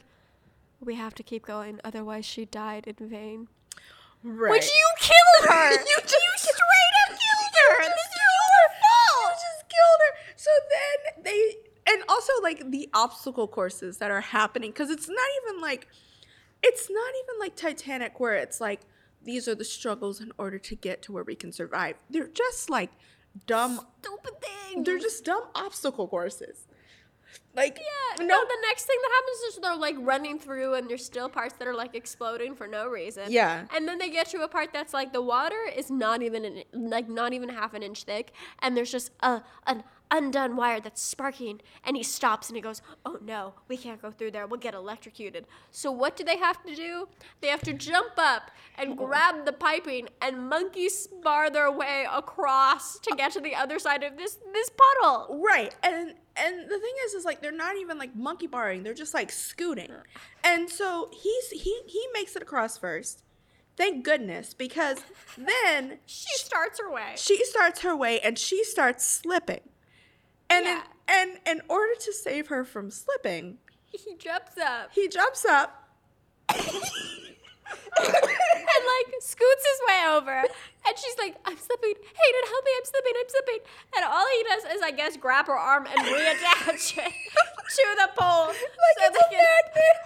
[0.80, 3.48] "We have to keep going, otherwise she died in vain."
[4.24, 4.52] right.
[4.52, 5.70] Which you killed her.
[5.72, 7.84] You you, just- straight up killed her.
[7.84, 9.34] You This is your fault.
[9.34, 10.34] You just killed her.
[10.36, 11.56] So then they
[11.88, 15.88] and also like the obstacle courses that are happening because it's not even like
[16.64, 18.82] it's not even like Titanic where it's like
[19.24, 21.96] these are the struggles in order to get to where we can survive.
[22.10, 22.92] They're just like
[23.48, 23.80] dumb.
[24.02, 24.84] Stupid thing.
[24.84, 26.68] They're just dumb obstacle courses.
[27.56, 28.46] Like Yeah, no.
[28.46, 31.68] The next thing that happens is they're like running through, and there's still parts that
[31.68, 33.24] are like exploding for no reason.
[33.30, 33.66] Yeah.
[33.74, 36.64] And then they get to a part that's like the water is not even an,
[36.74, 41.02] like not even half an inch thick, and there's just a an undone wire that's
[41.02, 44.48] sparking, and he stops and he goes, "Oh no, we can't go through there.
[44.48, 47.08] We'll get electrocuted." So what do they have to do?
[47.42, 50.88] They have to jump up and grab the piping and monkey
[51.24, 55.42] bar their way across to get to the other side of this this puddle.
[55.44, 55.76] Right.
[55.84, 59.14] And and the thing is is like they're not even like monkey barring, they're just
[59.14, 59.92] like scooting.
[60.44, 63.24] And so he's he he makes it across first.
[63.78, 65.04] Thank goodness because
[65.38, 67.14] then She starts her way.
[67.16, 69.62] she starts her way and she starts slipping.
[70.50, 70.84] And Yeah.
[71.10, 75.90] in, and in order to save her from slipping, He jumps up he jumps up
[76.50, 76.56] and
[78.04, 80.38] like scoots his way over.
[80.88, 81.94] And she's like, I'm slipping.
[81.96, 82.72] Hayden, help me.
[82.78, 83.14] I'm slipping.
[83.20, 83.60] I'm slipping.
[83.96, 88.10] And all he does is, I guess, grab her arm and reattach it to the
[88.16, 88.48] pole.
[88.48, 88.56] like
[89.00, 89.98] so, it's they a can, magnet.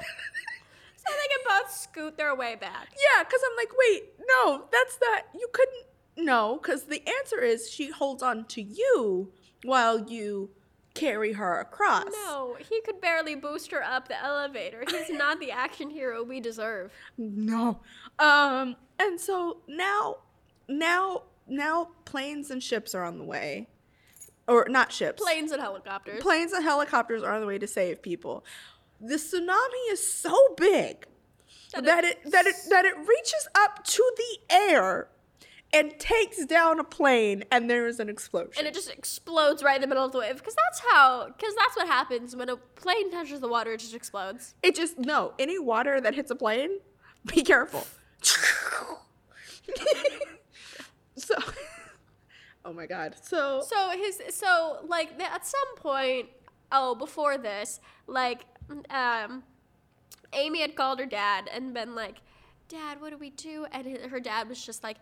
[0.96, 2.90] so they can both scoot their way back.
[2.96, 5.86] Yeah, because I'm like, wait, no, that's not, you couldn't,
[6.26, 9.34] no, because the answer is she holds on to you
[9.64, 10.50] while you
[10.94, 12.08] carry her across.
[12.26, 14.84] No, he could barely boost her up the elevator.
[14.90, 16.92] He's not the action hero we deserve.
[17.18, 17.80] No.
[18.18, 20.18] Um, and so now,
[20.68, 23.68] now now planes and ships are on the way,
[24.48, 25.22] or not ships.
[25.22, 26.22] Planes and helicopters.
[26.22, 28.46] Planes and helicopters are on the way to save people.
[29.02, 31.06] The tsunami is so big
[31.74, 35.08] That that it that it that it reaches up to the air
[35.72, 38.54] and takes down a plane, and there is an explosion.
[38.58, 41.54] and it just explodes right in the middle of the wave because that's how because
[41.56, 45.34] that's what happens when a plane touches the water it just explodes It just no
[45.38, 46.80] any water that hits a plane,
[47.26, 47.86] be careful.
[51.16, 51.36] so,
[52.66, 53.16] oh my god.
[53.22, 56.30] So so his so like at some point
[56.72, 58.46] oh before this like
[58.90, 59.44] um
[60.34, 62.18] amy had called her dad and been like
[62.68, 64.98] dad what do we do and her dad was just like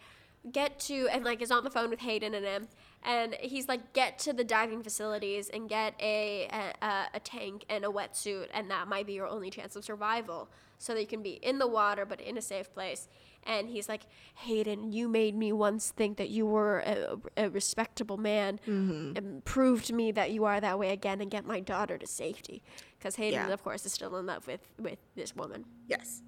[0.52, 2.68] get to and like is on the phone with hayden and him
[3.04, 6.48] and he's like get to the diving facilities and get a
[6.82, 10.50] a, a, tank and a wetsuit and that might be your only chance of survival
[10.78, 13.08] so that you can be in the water but in a safe place.
[13.44, 14.04] And he's like
[14.36, 18.60] hayden you made me once think that you were a, a respectable man.
[18.68, 19.14] Mm-hmm.
[19.16, 22.08] And prove to me that you are that way again and get my daughter to
[22.08, 22.62] safety.
[22.98, 23.54] Because hayden Yeah.
[23.54, 25.66] of course is still in love with with this woman.
[25.88, 26.22] Yes.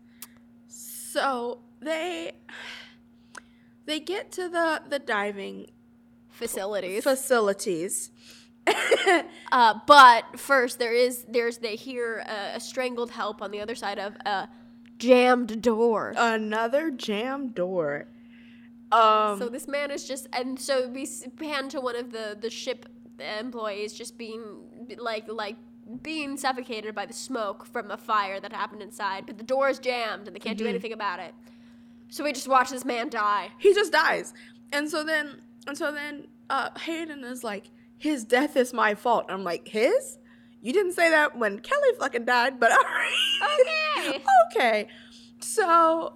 [0.68, 2.34] So they
[3.90, 5.68] they get to the the diving
[6.30, 8.12] facilities facilities.
[9.52, 13.74] Uh, but first, there is there's they hear a, a strangled help on the other
[13.74, 14.48] side of a
[15.00, 16.14] jammed door.
[16.16, 18.06] Another jammed door.
[18.92, 22.52] Um so this man is just, and so we pan to one of the the
[22.52, 22.86] ship
[23.40, 24.44] employees just being
[25.00, 25.56] like like
[26.04, 29.80] being suffocated by the smoke from a fire that happened inside, but the door is
[29.80, 31.34] jammed and they can't do anything about it.
[32.10, 33.50] So we just watch this man die.
[33.60, 34.34] he just dies.
[34.72, 39.26] And so then and so then uh Hayden is like, his death is my fault.
[39.30, 40.18] I'm like, his?
[40.62, 44.10] You didn't say that when Kelly fucking died, but all right.
[44.10, 44.24] Okay.
[44.56, 44.88] okay.
[45.40, 46.14] So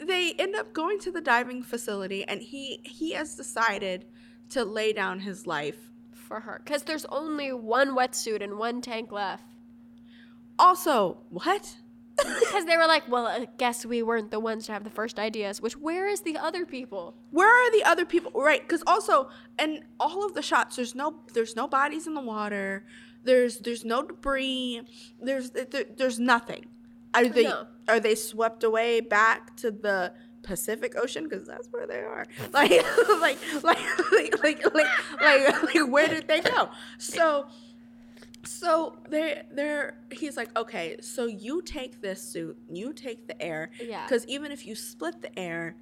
[0.00, 4.06] they end up going to the diving facility and he he has decided
[4.50, 5.76] to lay down his life.
[6.14, 9.44] For her, because there's only one wetsuit and one tank left.
[10.58, 11.76] Also, what?
[12.16, 15.18] Because they were like, well, I guess we weren't the ones to have the first
[15.18, 15.60] ideas.
[15.60, 17.14] Which, where is the other people?
[17.30, 18.30] Where are the other people?
[18.34, 22.20] Right, because also, and all of the shots, there's no, there's no bodies in the
[22.20, 22.84] water.
[23.24, 24.82] There's, there's no debris.
[25.20, 26.66] There's, there, there's nothing.
[27.14, 27.66] Are they, No.
[27.88, 31.24] are they swept away back to the Pacific Ocean?
[31.28, 32.26] Because that's where they are.
[32.52, 32.70] Like,
[33.20, 33.78] like, like,
[34.12, 36.68] like, like, like, like, like, where did they go?
[36.98, 37.46] So,
[38.44, 39.98] so they, they're.
[40.10, 44.04] He's like, okay, so you take this suit, you take the air, Yeah.
[44.04, 45.76] because even if you split the air,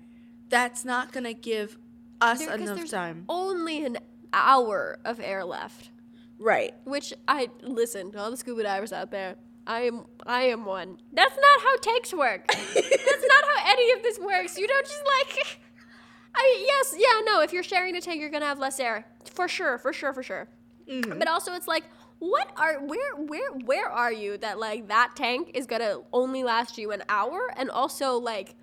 [0.48, 1.78] that's not gonna give
[2.20, 3.24] us There- enough time.
[3.28, 3.98] Only an
[4.32, 5.90] hour of air left.
[6.38, 6.74] Right.
[6.84, 9.36] Which I listen to all the scuba divers out there.
[9.66, 10.98] I am I am one.
[11.12, 12.46] That's not how tanks work.
[12.48, 14.56] That's not how any of this works.
[14.58, 15.58] You don't just like.
[16.34, 17.42] I mean, yes, yeah, no.
[17.42, 19.04] If you're sharing a tank, you're gonna have less air,
[19.34, 20.48] for sure, for sure, for sure.
[20.88, 21.18] Mm-hmm.
[21.18, 21.84] But also, it's like,
[22.20, 26.78] what are where where where are you that like that tank is gonna only last
[26.78, 28.54] you an hour, and also like,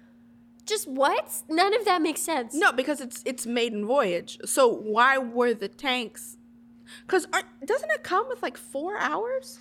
[0.65, 1.43] just what?
[1.49, 2.53] None of that makes sense.
[2.53, 4.37] No, because it's it's maiden voyage.
[4.45, 6.37] So why were the tanks?
[7.05, 7.25] Because
[7.65, 9.59] doesn't it come with like four hours?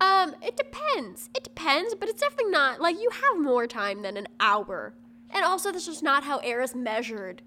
[0.00, 1.28] Um, it depends.
[1.34, 4.94] It depends, but it's definitely not like you have more time than an hour.
[5.30, 7.42] And also, this is not how air is measured.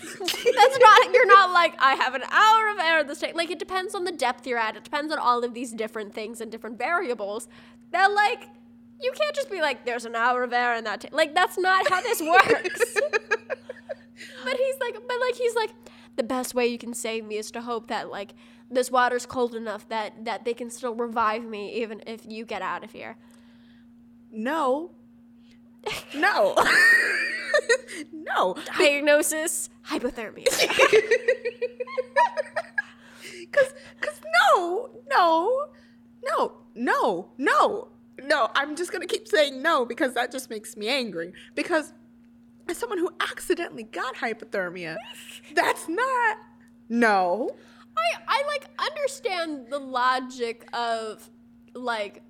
[0.00, 1.12] That's not.
[1.12, 3.36] You're not like I have an hour of air in this tank.
[3.36, 4.76] Like it depends on the depth you're at.
[4.76, 7.48] It depends on all of these different things and different variables.
[7.90, 8.48] That like
[9.00, 11.02] you can't just be like there's an hour of air in that.
[11.02, 11.14] tank.
[11.14, 12.94] like that's not how this works.
[14.44, 15.70] but he's like, but like he's like,
[16.16, 18.34] the best way you can save me is to hope that like
[18.70, 22.62] this water's cold enough that that they can still revive me even if you get
[22.62, 23.16] out of here.
[24.30, 24.92] No.
[26.14, 26.56] No.
[28.12, 28.54] no.
[28.78, 30.46] Diagnosis: hypothermia.
[33.52, 34.18] Cause, cause
[34.56, 35.66] no, no,
[36.24, 37.88] no, no, no,
[38.22, 38.50] no.
[38.54, 41.34] I'm just gonna keep saying no because that just makes me angry.
[41.54, 41.92] Because
[42.66, 44.96] as someone who accidentally got hypothermia,
[45.54, 46.38] that's not
[46.88, 47.50] no.
[47.94, 51.28] I I like understand the logic of
[51.74, 52.22] like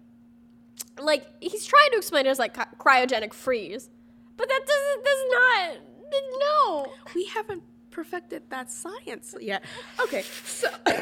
[0.98, 3.90] like he's trying to explain it as like cryogenic freeze,
[4.36, 5.92] but that doesn't does not
[6.38, 6.92] no.
[7.14, 9.64] We haven't perfected that science yet.
[10.00, 10.68] Okay, so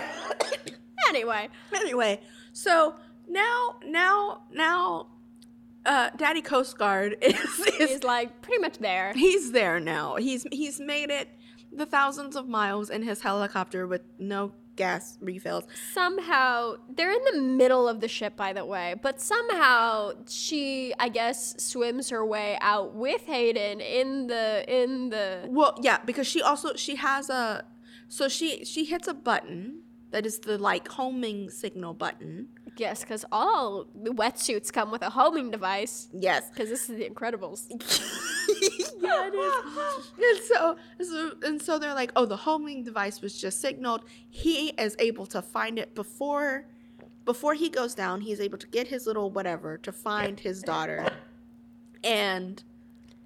[1.09, 2.21] Anyway, anyway,
[2.53, 2.95] so
[3.29, 5.07] now, now, now,
[5.87, 9.12] uh, Daddy Coast Guard is, is he's like pretty much there.
[9.14, 10.16] he's there now.
[10.16, 11.29] He's he's made it
[11.73, 14.53] the thousands of miles in his helicopter with no
[14.85, 15.64] gas refills.
[15.95, 21.09] somehow they're in the middle of the ship by the way but somehow she i
[21.18, 21.39] guess
[21.70, 24.47] swims her way out with hayden in the
[24.78, 25.26] in the
[25.59, 27.45] Well, yeah, because she also she has a
[28.09, 32.33] so she she hits a button that is the like homing signal button.
[32.85, 35.95] yes because all the wetsuits come with a homing device
[36.28, 36.43] Yes.
[36.51, 37.61] because this is the incredibles
[39.01, 40.12] yeah, it is.
[40.18, 44.05] And so, so and so they're like, oh, the homing device was just signaled.
[44.28, 46.66] He is able to find it before
[47.24, 48.22] before he goes down.
[48.22, 51.09] He's able to get his little whatever to find his daughter
[52.03, 52.62] and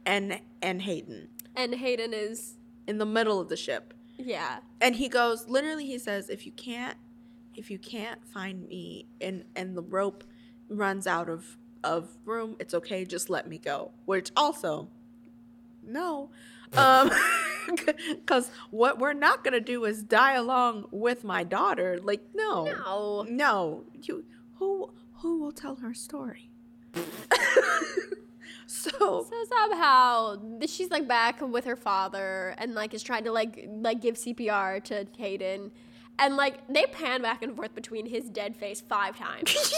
[0.04, 2.54] and and Hayden and hayden is
[2.86, 3.94] in the middle of the ship.
[4.18, 6.96] yeah And he goes, literally, he says, if you can't,
[7.54, 10.24] if you can't find me, and and the rope
[10.68, 13.92] runs out of of room, it's okay, just let me go.
[14.06, 14.88] Which also,
[15.86, 16.30] no,
[16.76, 17.10] um,
[18.08, 21.98] because what we're not gonna do is die along with my daughter.
[22.02, 24.24] Like, no, no no, you
[24.56, 26.50] who who will tell her story?
[28.66, 33.68] so so somehow she's like back with her father and like is trying to like
[33.68, 35.70] like give cpr to hayden
[36.18, 39.52] and like they pan back and forth between his dead face five times.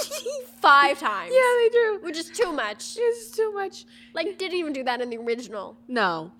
[0.61, 1.33] Five times.
[1.33, 2.01] Yeah, they do.
[2.03, 2.97] which is too much.
[2.99, 3.85] It's too much.
[4.15, 5.79] like didn't even do that in the original.
[5.87, 6.33] No,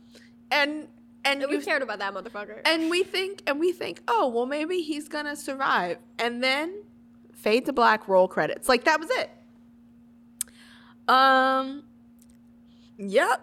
[0.51, 0.89] and
[1.25, 2.61] and we cared about that motherfucker.
[2.65, 5.99] And we think and we think oh well maybe he's gonna survive.
[6.19, 6.83] And then
[7.35, 8.69] fade to black roll credits.
[8.69, 9.31] Like that was it.
[11.09, 11.85] Um
[12.99, 13.43] yep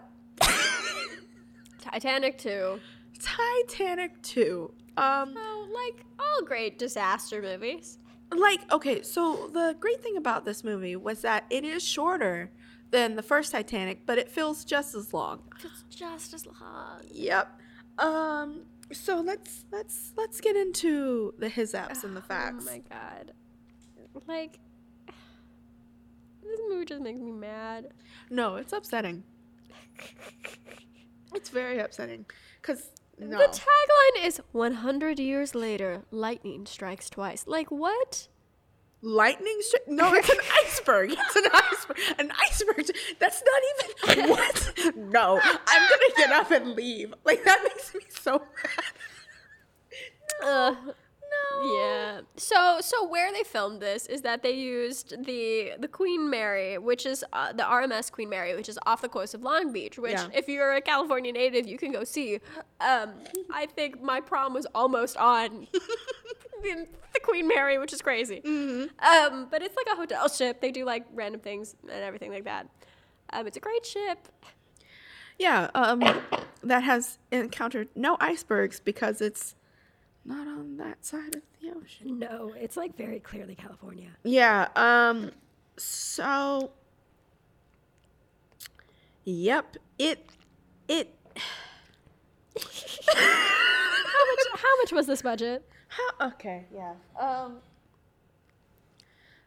[1.80, 2.80] titanic 2
[3.20, 7.98] titanic 2 um oh like all great disaster movies
[8.30, 12.50] like okay so the great thing about this movie was that it is shorter
[12.90, 17.60] than the first titanic but it feels just as long it's just as long yep
[17.98, 22.66] um so let's let's let's get into the his apps and the facts.
[22.68, 23.32] oh facts my god
[24.28, 24.58] like
[26.42, 27.88] this movie just makes me mad
[28.30, 29.22] No, it's upsetting.
[31.34, 32.26] It's very upsetting.
[32.62, 33.38] Cause no.
[33.38, 37.44] The tagline is 100 years later, lightning strikes twice.
[37.46, 38.28] Like, what?
[39.06, 41.10] lightning stri- No, it's an iceberg.
[41.12, 41.98] It's an iceberg.
[42.18, 42.86] An iceberg.
[43.18, 44.72] That's not even what.
[44.96, 47.12] No, I'm gonna get up and leave.
[47.24, 48.38] Like that makes me so
[50.42, 50.42] mad.
[50.42, 50.74] Uh,
[51.62, 51.76] No.
[51.78, 52.20] yeah.
[52.36, 57.06] So, so where they filmed this is that they used the the Queen Mary, which
[57.06, 59.98] is uh, the RMS Queen Mary, which is off the coast of Long Beach.
[59.98, 60.28] Which, Yeah.
[60.34, 62.40] if you're a California native, you can go see.
[62.80, 63.12] Um,
[63.52, 65.66] I think my prom was almost on
[66.62, 66.86] the,
[67.22, 68.42] Queen Mary, which is crazy.
[68.44, 70.60] Um, but it's like a hotel ship.
[70.60, 72.68] They do like random things and everything like that.
[73.32, 74.28] Um, it's a great ship.
[75.38, 75.70] Yeah.
[75.74, 76.02] Um,
[76.62, 79.54] that has encountered no icebergs because it's
[80.24, 82.18] not on that side of the ocean.
[82.18, 84.10] No, it's like very clearly California.
[84.22, 84.68] Yeah.
[84.76, 85.32] Um.
[85.76, 86.70] So.
[89.24, 89.76] Yep.
[89.98, 90.26] It.
[90.88, 91.14] It.
[92.56, 94.60] How much?
[94.60, 95.68] How much was this budget?
[95.88, 96.66] How, okay.
[96.74, 96.94] Yeah.
[97.20, 97.58] Um.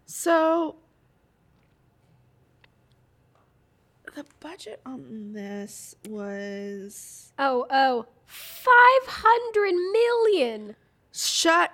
[0.05, 0.75] So.
[4.15, 10.75] The budget on this was Oh, oh, 500 million.
[11.11, 11.71] shut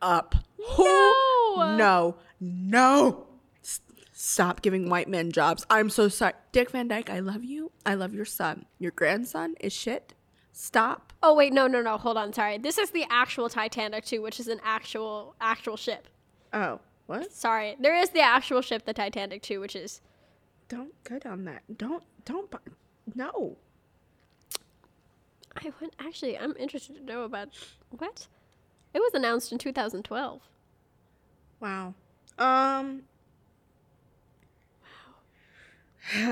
[0.00, 0.34] up.
[0.76, 0.84] Who?
[1.56, 1.76] No.
[1.76, 2.16] No.
[2.40, 3.26] No.
[3.62, 3.80] S-
[4.12, 5.66] Stop giving white men jobs.
[5.68, 6.32] I'm so sorry.
[6.52, 7.72] Dick Van Dyke, I love you.
[7.84, 8.66] I love your son.
[8.78, 10.14] Your grandson is shit.
[10.52, 11.12] Stop.
[11.22, 11.98] Oh wait, no, no, no.
[11.98, 12.32] Hold on.
[12.32, 12.58] Sorry.
[12.58, 16.08] This is the actual Titanic 2, which is an actual actual ship.
[16.52, 17.32] Oh, what?
[17.32, 17.76] Sorry.
[17.80, 20.00] There is the actual ship, the Titanic 2, which is
[20.68, 21.62] Don't go down that.
[21.76, 22.52] Don't, don't,
[23.14, 23.56] no.
[25.56, 27.48] I would actually I'm interested to know about
[27.90, 28.26] what?
[28.94, 30.42] It was announced in 2012.
[31.60, 31.94] Wow.
[32.38, 33.02] Um.
[36.16, 36.22] Wow.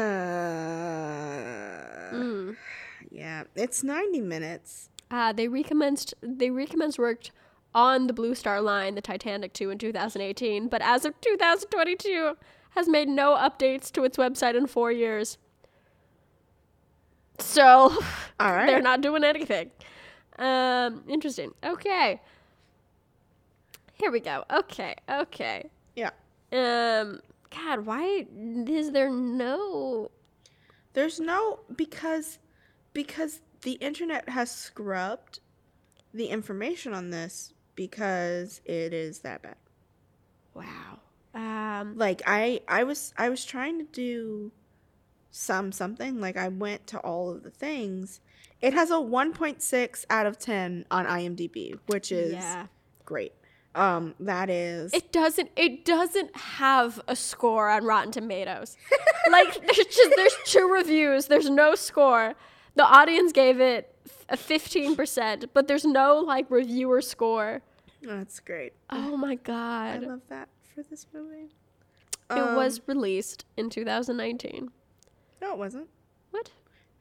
[2.12, 2.56] Mm.
[3.10, 4.88] Yeah, it's 90 minutes.
[5.10, 7.30] Uh, they recommenced they recommenced work
[7.74, 12.36] on the Blue Star Line, the Titanic 2 in 2018, but as of 2022
[12.70, 15.38] has made no updates to its website in 4 years.
[17.40, 17.90] So,
[18.40, 18.66] All right.
[18.66, 19.70] they're not doing anything.
[20.38, 21.52] Um, interesting.
[21.64, 22.20] Okay.
[23.94, 24.44] Here we go.
[24.50, 24.94] Okay.
[25.08, 25.68] Okay.
[25.94, 26.10] Yeah.
[26.52, 27.20] Um,
[27.50, 28.26] God, why
[28.66, 30.10] is there no?
[30.94, 32.38] There's no because
[32.92, 35.40] because the internet has scrubbed
[36.14, 39.56] the information on this because it is that bad.
[40.54, 40.98] Wow.
[41.34, 44.50] Um, Like I I was I was trying to do
[45.30, 48.20] some something like I went to all of the things.
[48.60, 52.66] It has a 1.6 out of 10 on IMDb, which is yeah.
[53.04, 53.32] great.
[53.74, 55.50] Um, that is It doesn't.
[55.56, 58.76] It doesn't have a score on Rotten Tomatoes.
[59.30, 61.26] like there's just there's two reviews.
[61.26, 62.34] There's no score.
[62.74, 63.94] The audience gave it
[64.28, 67.62] a fifteen percent, but there's no like reviewer score.
[68.02, 68.72] that's great.
[68.90, 70.02] Oh my god.
[70.02, 71.50] I love that for this movie.
[72.28, 74.70] it Um, was released in 2019.
[75.40, 75.88] No, it wasn't.
[76.30, 76.50] What?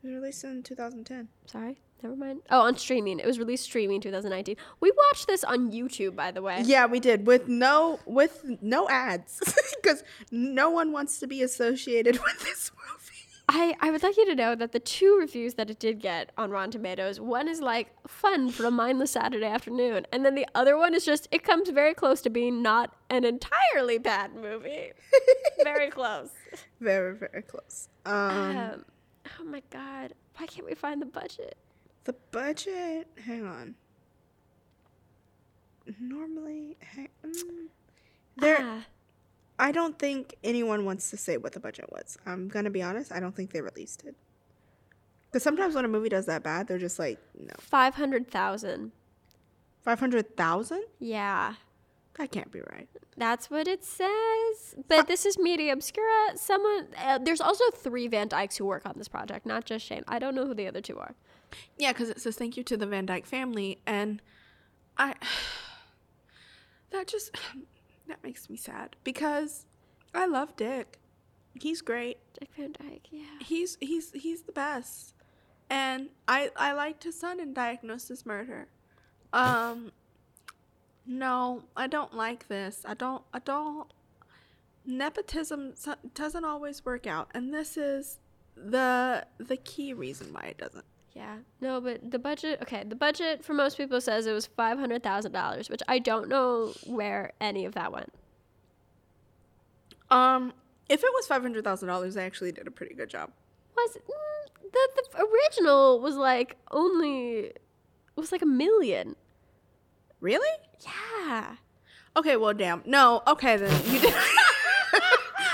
[0.03, 1.27] It was released in 2010.
[1.45, 2.41] Sorry, never mind.
[2.49, 3.19] Oh, on streaming.
[3.19, 4.55] It was released streaming 2019.
[4.79, 6.61] We watched this on YouTube, by the way.
[6.65, 9.41] Yeah, we did with no with no ads
[9.81, 12.98] because no one wants to be associated with this movie.
[13.51, 16.31] I, I would like you to know that the two reviews that it did get
[16.37, 20.45] on Rotten Tomatoes, one is like fun for a mindless Saturday afternoon, and then the
[20.53, 24.91] other one is just it comes very close to being not an entirely bad movie.
[25.63, 26.29] very close.
[26.79, 27.89] Very very close.
[28.05, 28.85] Um, Um,
[29.39, 31.57] oh my god, why can't we find the budget?
[32.05, 33.07] the budget.
[33.25, 33.75] Hang on.
[35.99, 37.67] Normally, hang, mm,
[38.37, 38.57] there.
[38.61, 38.85] Ah,
[39.59, 42.17] I don't think anyone wants to say what the budget was.
[42.25, 43.11] I'm gonna be honest.
[43.11, 44.15] I don't think they released it.
[45.29, 48.93] Because sometimes when a movie does that bad, they're just like, no, five hundred thousand.
[49.81, 50.83] five hundred thousand.
[50.99, 51.55] Yeah.
[52.17, 52.89] That can't be right.
[53.15, 54.75] That's what it says.
[54.89, 56.35] But this is Media Obscura.
[56.35, 60.03] Someone, uh, there's also three Van Dykes who work on this project, not just Shane.
[60.05, 61.15] I don't know who the other two are.
[61.77, 64.21] Yeah, because it says thank you to the Van Dyke family, and
[64.97, 65.13] I
[66.91, 67.37] that just
[68.09, 69.65] that makes me sad because
[70.13, 70.99] I love Dick.
[71.59, 72.17] He's great.
[72.39, 73.23] Dick Van Dyke, yeah.
[73.41, 75.13] He's he's he's the best,
[75.69, 78.67] and I I liked his son in Diagnosis Murder.
[79.33, 79.91] Um,
[81.05, 82.83] no, I don't like this.
[82.87, 83.91] I don't I don't.
[84.85, 85.73] Nepotism
[86.13, 88.19] doesn't always work out, and this is
[88.55, 90.85] the the key reason why it doesn't.
[91.19, 91.35] Yeah.
[91.59, 95.81] No, but the budget, okay, the budget for most people says it was $500,000, which
[95.85, 98.13] I don't know where any of that went.
[100.09, 100.53] Um,
[100.87, 103.31] if it was five hundred thousand dollars, I actually did a pretty good job.
[103.75, 107.61] Was mm, the the original was like only it
[108.15, 109.15] was like a million.
[110.19, 110.49] Really?
[110.83, 111.57] Yeah.
[112.17, 112.81] Okay, well, damn.
[112.85, 113.81] No, okay then.
[113.85, 114.13] You did.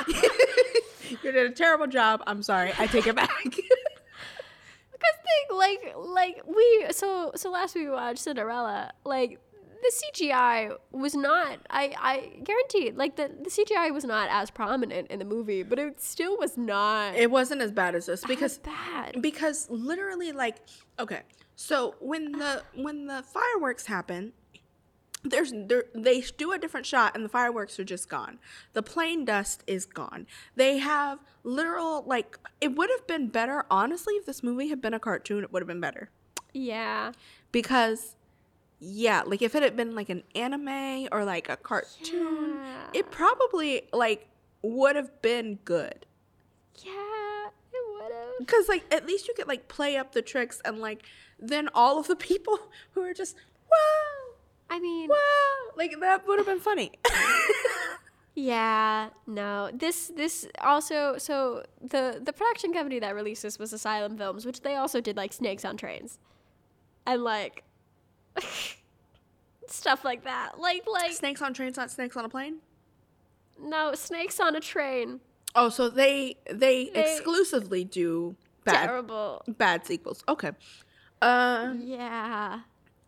[1.10, 2.24] you did a terrible job.
[2.26, 2.72] I'm sorry.
[2.80, 3.30] I take it back.
[5.52, 9.40] Like like we so so last week we watched Cinderella like
[9.82, 15.10] the CGI was not I I guarantee like the the CGI was not as prominent
[15.10, 18.58] in the movie but it still was not it wasn't as bad as this because
[18.60, 19.22] bad.
[19.22, 20.58] because literally like
[21.00, 21.22] okay
[21.56, 24.34] so when the when the fireworks happen
[25.26, 25.52] there's
[25.94, 28.40] they do a different shot and the fireworks are just gone.
[28.74, 30.28] The plane dust is gone.
[30.56, 34.94] They have literal like it would have been better honestly if this movie had been
[34.94, 36.10] a cartoon it would have been better.
[36.54, 37.12] Yeah.
[37.52, 38.16] Because
[38.80, 42.88] yeah like if it had been like an anime or like a cartoon Yeah.
[42.94, 44.28] it probably like
[44.62, 46.06] would have been good.
[46.84, 46.92] Yeah
[47.74, 48.38] it would have.
[48.40, 51.04] Because like at least you could like play up the tricks and like
[51.40, 52.60] then all of the people
[52.92, 53.36] who are just
[53.70, 54.05] wow
[54.70, 55.16] I mean wow
[55.78, 56.92] like that would have been funny
[58.38, 59.70] Yeah, no.
[59.74, 64.60] This this also so the the production company that released this was Asylum Films, which
[64.60, 66.20] they also did like Snakes on Trains.
[67.08, 67.64] And like
[69.68, 70.60] stuff like that.
[70.60, 72.58] Like like snakes on trains not snakes on a plane
[73.58, 75.22] no, Snakes on a Train.
[75.56, 78.36] oh so they they, They- exclusively do
[78.66, 79.44] bad Terrible.
[79.48, 80.52] bad sequels okay
[81.22, 82.60] uh Yeah.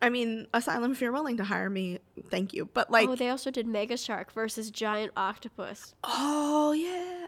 [0.02, 1.98] I mean asylum if you're willing to hire me
[2.30, 5.94] thank you but like oh, they also did Mega Shark versus Giant Octopus.
[6.04, 7.26] oh yeah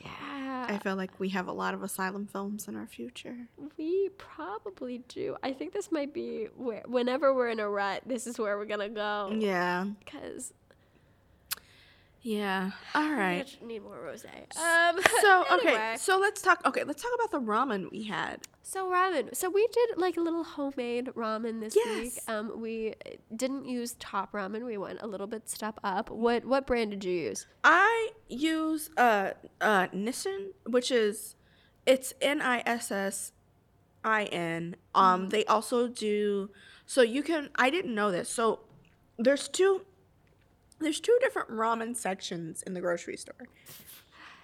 [0.00, 0.66] Yeah.
[0.68, 3.36] I feel like we have a lot of asylum films in our future.
[3.76, 5.36] we probably do.
[5.42, 8.64] I think this might be where whenever we're in a rut, this is where we're
[8.66, 9.32] gonna go.
[9.36, 9.86] Yeah.
[10.04, 10.52] Because
[12.22, 12.70] Yeah.
[12.94, 13.46] All right.
[13.62, 14.24] Need more rose.
[14.24, 15.00] Um.
[15.20, 15.94] So okay, anyway.
[15.98, 16.62] so let's talk.
[16.64, 18.42] Okay, let's talk about the ramen we had.
[18.62, 19.34] So ramen.
[19.34, 22.12] So we did like a little homemade ramen this week.
[22.14, 22.28] Yes.
[22.28, 22.94] Um, we
[23.34, 24.64] didn't use top ramen.
[24.64, 26.10] We went a little bit step up.
[26.10, 27.46] What what brand did you use?
[27.64, 31.34] I use uh uh Nissin, which is
[31.86, 33.32] it's N I S S
[34.04, 34.76] I N.
[34.94, 36.50] Um, they also do
[36.86, 37.50] so you can.
[37.56, 38.28] I didn't know this.
[38.28, 38.60] So
[39.18, 39.82] there's two.
[40.82, 43.46] There's two different ramen sections in the grocery store.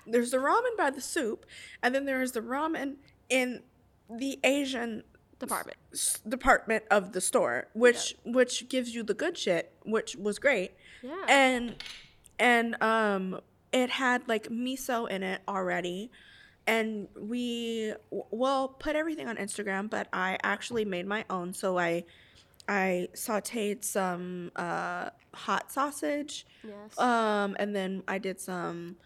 [0.07, 1.45] There's the ramen by the soup,
[1.83, 2.97] and then there's the ramen
[3.29, 3.63] in
[4.09, 5.03] the Asian
[5.39, 5.77] Department.
[5.93, 10.73] s- department of the store, which which gives you the good shit, which was great.
[11.03, 11.25] Yeah.
[11.29, 11.77] And
[12.39, 13.41] and um
[13.73, 16.11] it had like miso in it already.
[16.67, 21.53] And we w- will put everything on Instagram, but I actually made my own.
[21.55, 22.05] So I
[22.69, 26.47] I sauteed some uh, hot sausage.
[26.63, 26.99] Yes.
[26.99, 28.97] Um, and then I did some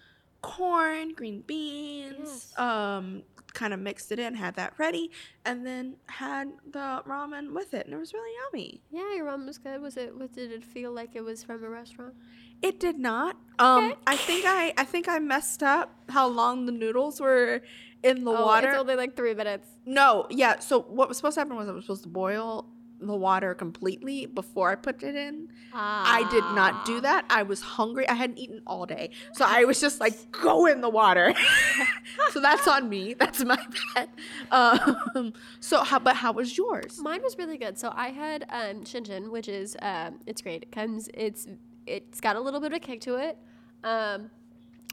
[0.40, 2.18] corn, green beans.
[2.18, 2.58] Yes.
[2.58, 3.22] Um,
[3.54, 5.10] kind of mixed it in, had that ready,
[5.44, 8.82] and then had the ramen with it, and it was really yummy.
[8.90, 9.80] yeah, your ramen was good.
[9.80, 10.16] Was it?
[10.16, 12.14] Was, did it feel like it was from a restaurant?
[12.62, 13.36] It did not.
[13.58, 13.96] Um, Okay.
[14.06, 17.60] I think I I think I messed up how long the noodles were
[18.02, 18.68] in the oh, water.
[18.68, 19.68] It's only like three minutes.
[19.84, 20.58] No, yeah.
[20.60, 22.66] So what was supposed to happen was I was supposed to boil
[23.06, 25.48] the water completely before I put it in.
[25.74, 27.24] I did not do that.
[27.30, 28.08] I was hungry.
[28.08, 29.10] I hadn't eaten all day.
[29.32, 31.34] So I was just like, go in the water.
[32.30, 33.14] so that's on me.
[33.14, 33.58] That's my
[33.94, 34.08] bad.
[34.50, 36.98] Um, so how but how was yours?
[37.00, 37.78] Mine was really good.
[37.78, 40.62] So I had um, Shinshin, which is um, it's great.
[40.64, 41.46] It comes it's
[41.86, 43.36] it's got a little bit of a kick to it,
[43.82, 44.30] um,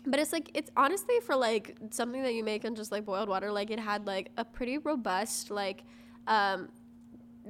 [0.06, 3.30] but it's like it's honestly for like something that you make in just like boiled
[3.30, 3.52] water.
[3.52, 5.84] Like it had like a pretty robust like
[6.28, 6.70] um,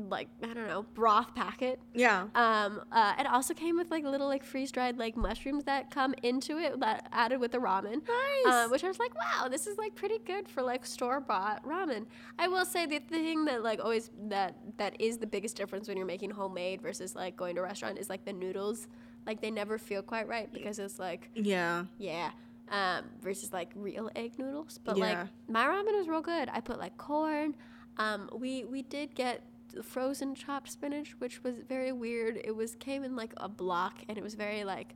[0.07, 1.79] like I don't know broth packet.
[1.93, 2.27] Yeah.
[2.35, 6.13] Um, uh, it also came with like little like freeze dried like mushrooms that come
[6.23, 8.01] into it that added with the ramen.
[8.07, 8.45] Nice.
[8.45, 11.63] Uh, which I was like, wow, this is like pretty good for like store bought
[11.65, 12.05] ramen.
[12.37, 15.97] I will say the thing that like always that that is the biggest difference when
[15.97, 18.87] you're making homemade versus like going to a restaurant is like the noodles.
[19.25, 21.85] Like they never feel quite right because it's like yeah.
[21.97, 22.31] yeah.
[22.71, 24.77] Um, versus like real egg noodles.
[24.83, 25.03] But Yeah.
[25.05, 26.49] like my ramen was real good.
[26.53, 27.55] I put like corn.
[27.97, 29.43] Um, we we did get
[29.83, 32.39] frozen chopped spinach, which was very weird.
[32.43, 34.95] It was came in like a block and it was very like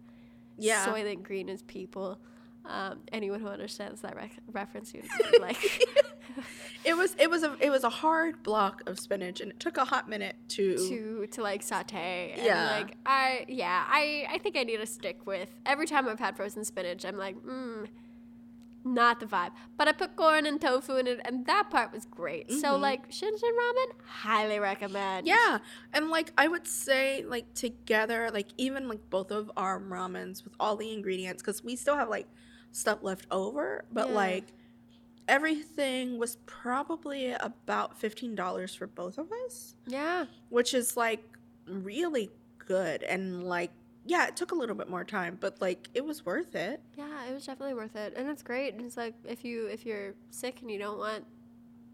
[0.57, 0.85] Yeah.
[0.87, 2.19] soylent green as people.
[2.65, 4.15] Um, anyone who understands that
[4.51, 5.03] reference, you
[5.41, 5.57] like
[6.85, 9.77] It was it was a it was a hard block of spinach and it took
[9.77, 12.33] a hot minute to, to to like saute.
[12.35, 12.69] And Yeah.
[12.79, 16.35] like I yeah I I think I need to stick with every time I've had
[16.35, 17.05] frozen spinach.
[17.05, 17.87] I'm like mm,
[18.85, 19.51] not the vibe.
[19.77, 22.51] But I put corn and tofu in it, and that part was great.
[22.51, 22.81] So mm-hmm.
[22.81, 25.27] like Shinshin ramen, highly recommend.
[25.27, 25.59] Yeah,
[25.93, 30.53] and like I would say, like together, like even like both of our ramens with
[30.59, 32.27] all the ingredients, because we still have like
[32.71, 34.15] stuff left over, but Yeah.
[34.15, 34.45] like
[35.27, 40.25] everything was probably about fifteen dollars for both of us, yeah.
[40.49, 41.23] which is like
[41.65, 43.03] really good.
[43.03, 43.71] And like,
[44.05, 46.81] yeah, it took a little bit more time, but like it was worth it.
[46.97, 48.73] Yeah, it was definitely worth it, and it's great.
[48.73, 51.25] And it's like if you if you're sick and you don't want,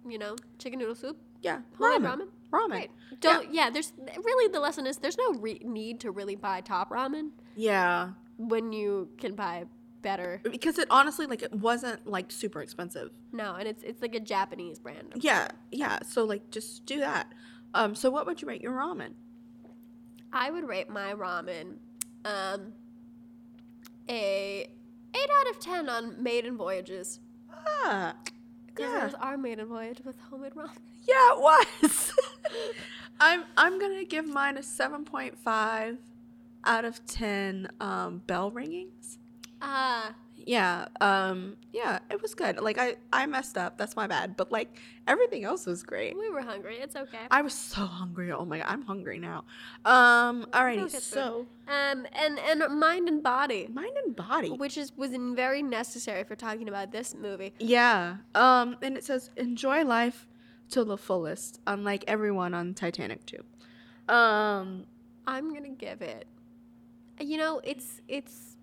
[0.07, 2.67] you know, chicken noodle soup, Yeah, ramen, ramen, ramen.
[2.69, 2.91] great.
[3.19, 3.69] Don't yeah.
[3.69, 3.93] There's
[4.23, 8.71] really the lesson is there's no re- need to really buy top ramen Yeah, when
[8.71, 9.65] you can buy
[10.01, 10.41] better.
[10.49, 13.11] because it honestly like it wasn't like super expensive.
[13.31, 15.13] No, and it's it's like a Japanese brand.
[15.17, 15.99] Yeah, yeah.
[16.07, 17.33] So like just do that.
[17.75, 19.11] Um, so what would you rate your ramen?
[20.33, 21.77] I would rate my ramen
[22.25, 22.73] um
[24.09, 24.67] a
[25.13, 27.19] eight out of ten on maiden voyages
[27.85, 28.15] Ah,
[28.67, 29.01] because Yeah.
[29.01, 30.69] it was our maiden voyage with homemade ramen.
[31.07, 32.13] yeah, it was.
[33.19, 35.97] I'm I'm gonna give mine a seven point five
[36.65, 37.69] out of ten.
[37.79, 39.17] Um, bell ringings.
[39.61, 40.13] Ah,
[40.45, 42.59] Yeah, um, yeah, it was good.
[42.59, 43.77] Like I I messed up.
[43.77, 44.37] That's my bad.
[44.37, 44.77] But like
[45.07, 46.17] everything else was great.
[46.17, 46.77] we were hungry.
[46.79, 47.19] It's okay.
[47.31, 48.31] I was so hungry.
[48.31, 49.45] Oh my god, I'm hungry now.
[49.85, 51.01] Um, get food.
[51.01, 54.49] So Um, and and mind and body, mind and body.
[54.51, 57.53] which is was very necessary for talking about this movie.
[57.59, 58.17] Yeah.
[58.35, 60.27] Um, and it says enjoy life
[60.71, 63.43] to the fullest, unlike everyone on Titanic 2.
[64.13, 64.85] Um,
[65.27, 66.27] I'm gonna give it.
[67.19, 68.55] You know, it's it's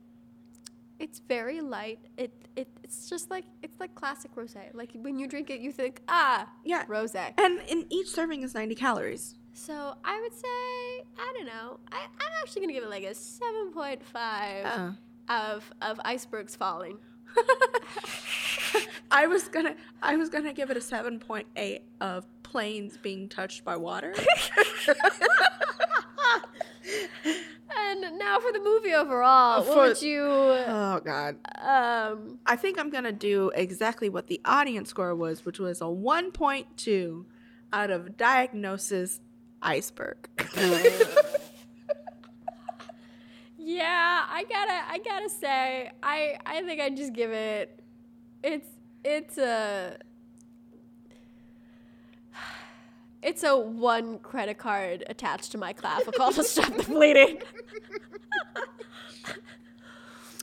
[0.98, 1.98] it's very light.
[2.16, 4.74] It it it's just like it's like classic rosé.
[4.74, 6.84] Like when you drink it, you think ah yeah.
[6.86, 7.32] rosé.
[7.38, 9.34] And in each serving is 90 calories.
[9.52, 11.78] So I would say I don't know.
[11.92, 14.90] I I'm actually gonna give it like a seven point five Uh,
[15.28, 16.98] of of icebergs falling.
[19.10, 23.76] I was gonna I was gonna give it a 7.8 of planes being touched by
[23.76, 24.14] water.
[27.78, 31.36] And now for the movie overall, what For- would you oh god.
[31.60, 35.84] um I think I'm gonna do exactly what the audience score was, which was a
[35.84, 37.24] 1.2
[37.72, 39.20] out of diagnosis
[39.62, 40.28] iceberg.
[43.58, 47.80] Yeah, I gotta, I gotta say, I, I think I just give it.
[48.44, 48.68] It's,
[49.04, 49.96] it's a,
[53.26, 57.42] it's a one credit card attached to my clavicle to stop the bleeding.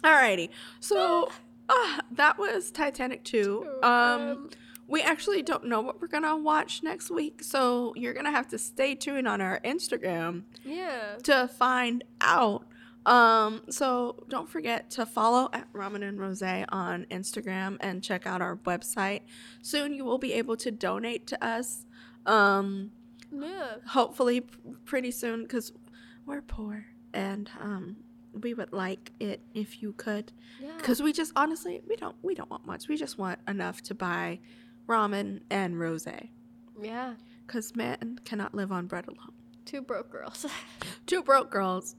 [0.04, 0.50] Alrighty.
[0.82, 1.30] So
[1.70, 3.80] uh, that was Titanic 2.
[3.84, 4.50] Um,
[4.88, 8.58] we actually don't know what we're gonna watch next week, so you're gonna have to
[8.58, 11.16] stay tuned on our Instagram Yeah.
[11.24, 12.66] to find out.
[13.06, 18.42] Um, so don't forget to follow at Ramen and Rose on Instagram and check out
[18.42, 19.22] our website.
[19.62, 21.86] Soon you will be able to donate to us.
[22.26, 22.92] Um,
[23.32, 23.78] Yeah.
[23.88, 25.74] hopefully p- pretty soon because
[26.26, 27.98] we're poor and um
[28.34, 30.72] we would like it if you could Yeah.
[30.78, 33.94] because we just honestly we don't we don't want much we just want enough to
[33.96, 34.40] buy
[34.88, 36.08] ramen and rose
[36.82, 37.16] Yeah.
[37.46, 39.34] because man cannot live on bread alone
[39.66, 40.46] Two broke girls.
[41.06, 41.96] two broke girls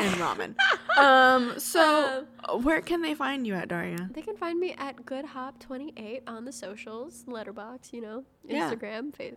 [0.00, 0.54] and ramen
[0.98, 2.26] um so
[2.62, 6.52] where can they find you at daria They can find me at GoodHop28 on the
[6.52, 8.70] socials, Letterboxd, you know, Yeah.
[8.70, 9.36] Instagram, fa-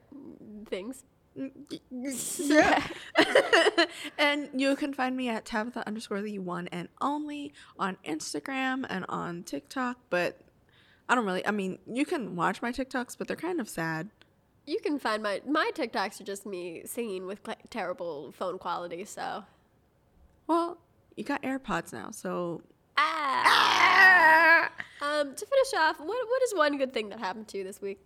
[0.70, 1.04] things.
[2.38, 2.88] yeah.
[4.18, 9.06] and you can find me at Tabitha underscore the one and only on Instagram and
[9.10, 9.98] on TikTok.
[10.10, 10.40] But
[11.10, 14.10] I don't really, I mean, you can watch my TikToks, but they're kind of sad.
[14.66, 19.04] You can find my my TikToks are just me singing with cl- terrible phone quality.
[19.04, 19.44] So
[20.48, 20.78] Well,
[21.16, 22.62] you got AirPods now, so.
[22.98, 24.70] ah.
[25.02, 27.82] Um, to finish off, what what is one good thing that happened to you this
[27.82, 28.00] week?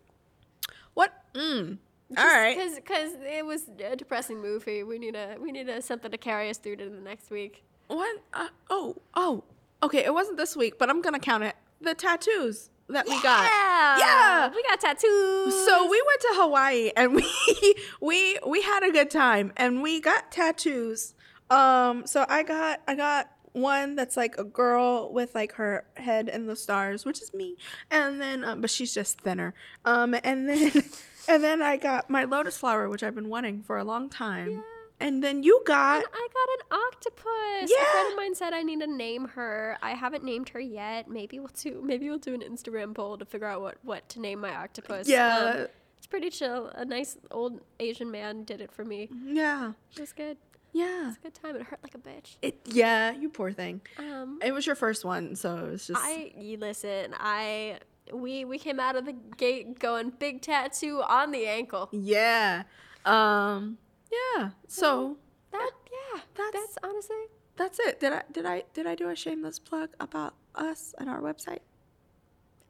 [0.93, 1.13] What?
[1.35, 1.77] Mm.
[2.17, 2.57] All right.
[2.57, 4.83] Because because it was a depressing movie.
[4.83, 7.63] We need a we need a something to carry us through to the next week.
[7.87, 8.21] What?
[8.33, 9.43] Uh, oh, oh.
[9.83, 11.55] Okay, it wasn't this week, but I'm going to count it.
[11.81, 13.43] The tattoos that we got.
[13.43, 14.49] Yeah Yeah.
[14.55, 15.65] we got tattoos.
[15.65, 19.99] So we went to Hawaii and we we we had a good time and we
[20.01, 21.13] got tattoos.
[21.49, 26.29] Um so I got I got one that's like a girl with like her head
[26.29, 27.55] in the stars, which is me.
[27.89, 29.53] And then um, but she's just thinner.
[29.85, 30.71] Um and then
[31.27, 34.51] and then I got my lotus flower which I've been wanting for a long time.
[34.51, 34.61] Yeah.
[34.99, 37.25] And then you got And I got an octopus.
[37.27, 37.91] A Yeah.
[37.91, 39.77] friend of mine said I need to name her.
[39.81, 41.07] I haven't named her yet.
[41.07, 44.19] Maybe we'll do maybe we'll do an Instagram poll to figure out what, what to
[44.19, 45.07] name my octopus.
[45.07, 45.37] Yeah.
[45.37, 45.67] Um,
[45.97, 46.67] it's pretty chill.
[46.75, 49.09] A nice old Asian man did it for me.
[49.23, 49.71] yeah.
[49.95, 50.37] It was good.
[50.73, 51.07] Yeah.
[51.09, 51.55] It's a good time.
[51.55, 52.35] It hurt like a bitch.
[52.41, 53.81] It yeah, you poor thing.
[53.97, 57.79] Um It was your first one, so it was just I you listen, I
[58.13, 61.89] we we came out of the gate going big tattoo on the ankle.
[61.91, 62.63] yeah.
[63.05, 63.77] Um
[64.11, 64.51] yeah.
[64.67, 65.17] So
[65.51, 67.23] That yeah, That's- that's honestly
[67.55, 67.99] That's it.
[67.99, 71.59] Did I did I did I do a shameless plug about us and our website?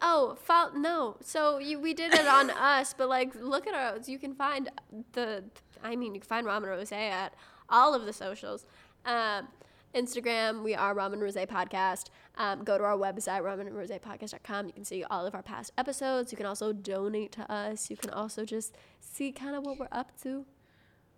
[0.00, 1.16] Oh, fol- no.
[1.20, 4.08] So you, we did it on us, but like, look at ours.
[4.08, 4.70] You can find
[5.12, 5.42] the.
[5.82, 7.34] I mean, you can find Ramen Rose at
[7.68, 8.66] all of the socials.
[9.04, 9.48] Um,
[9.94, 12.10] Instagram, we are Ramen Rose Podcast.
[12.36, 14.66] Um, go to our website, ramenrosepodcast.com.
[14.66, 16.30] You can see all of our past episodes.
[16.30, 17.90] You can also donate to us.
[17.90, 20.44] You can also just see kind of what we're up to.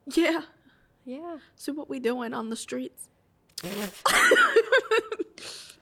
[0.06, 0.42] Yeah.
[1.04, 1.38] Yeah.
[1.56, 3.08] See what we doing on the streets.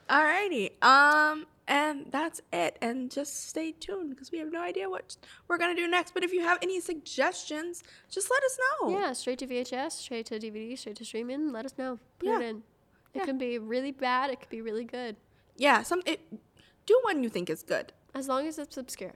[0.09, 0.83] Alrighty.
[0.83, 2.77] Um, and that's it.
[2.81, 5.15] And just stay tuned because we have no idea what
[5.47, 6.13] we're gonna do next.
[6.13, 8.89] But if you have any suggestions, just let us know.
[8.89, 11.53] Yeah, straight to VHS, straight to DVD, straight to streaming.
[11.53, 11.99] Let us know.
[12.19, 12.39] Put Yeah.
[12.39, 12.57] it in.
[13.13, 13.25] It Yeah.
[13.25, 14.29] can be really bad.
[14.31, 15.15] It could be really good.
[15.55, 15.83] Yeah.
[15.83, 16.19] Some it.
[16.85, 17.93] Do one you think is good.
[18.13, 19.13] As long as it's obscure.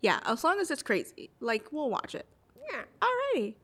[0.00, 0.20] Yeah.
[0.24, 2.26] As long as it's crazy, like we'll watch it.
[2.70, 2.84] Yeah.
[3.00, 3.54] Alrighty.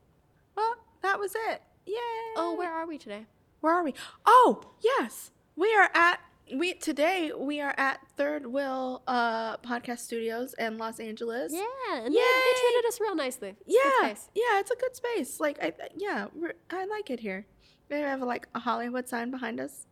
[0.56, 1.62] Well, that was it.
[1.86, 1.94] Yay.
[2.36, 3.26] Oh, where are we today?
[3.60, 3.94] Where are we?
[4.24, 5.30] Oh, yes.
[5.56, 6.20] We are at
[6.52, 11.52] we today we are at Third Will uh podcast studios in Los Angeles.
[11.52, 13.54] Yeah, and they, they treated us real nicely.
[13.66, 14.14] It's Yeah.
[14.34, 15.40] Yeah, it's a good space.
[15.40, 17.46] Like I yeah, we're, I like it here.
[17.90, 19.86] We have like a Hollywood sign behind us.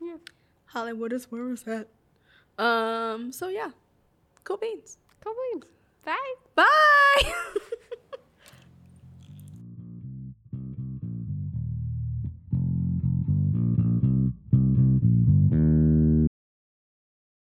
[0.00, 0.16] Yeah.
[0.66, 1.88] Hollywood is where it's at.
[2.62, 3.70] Um, so yeah.
[4.44, 4.98] Cool beans.
[5.22, 5.64] Cool beans.
[6.04, 6.34] Bye.
[6.54, 7.32] Bye.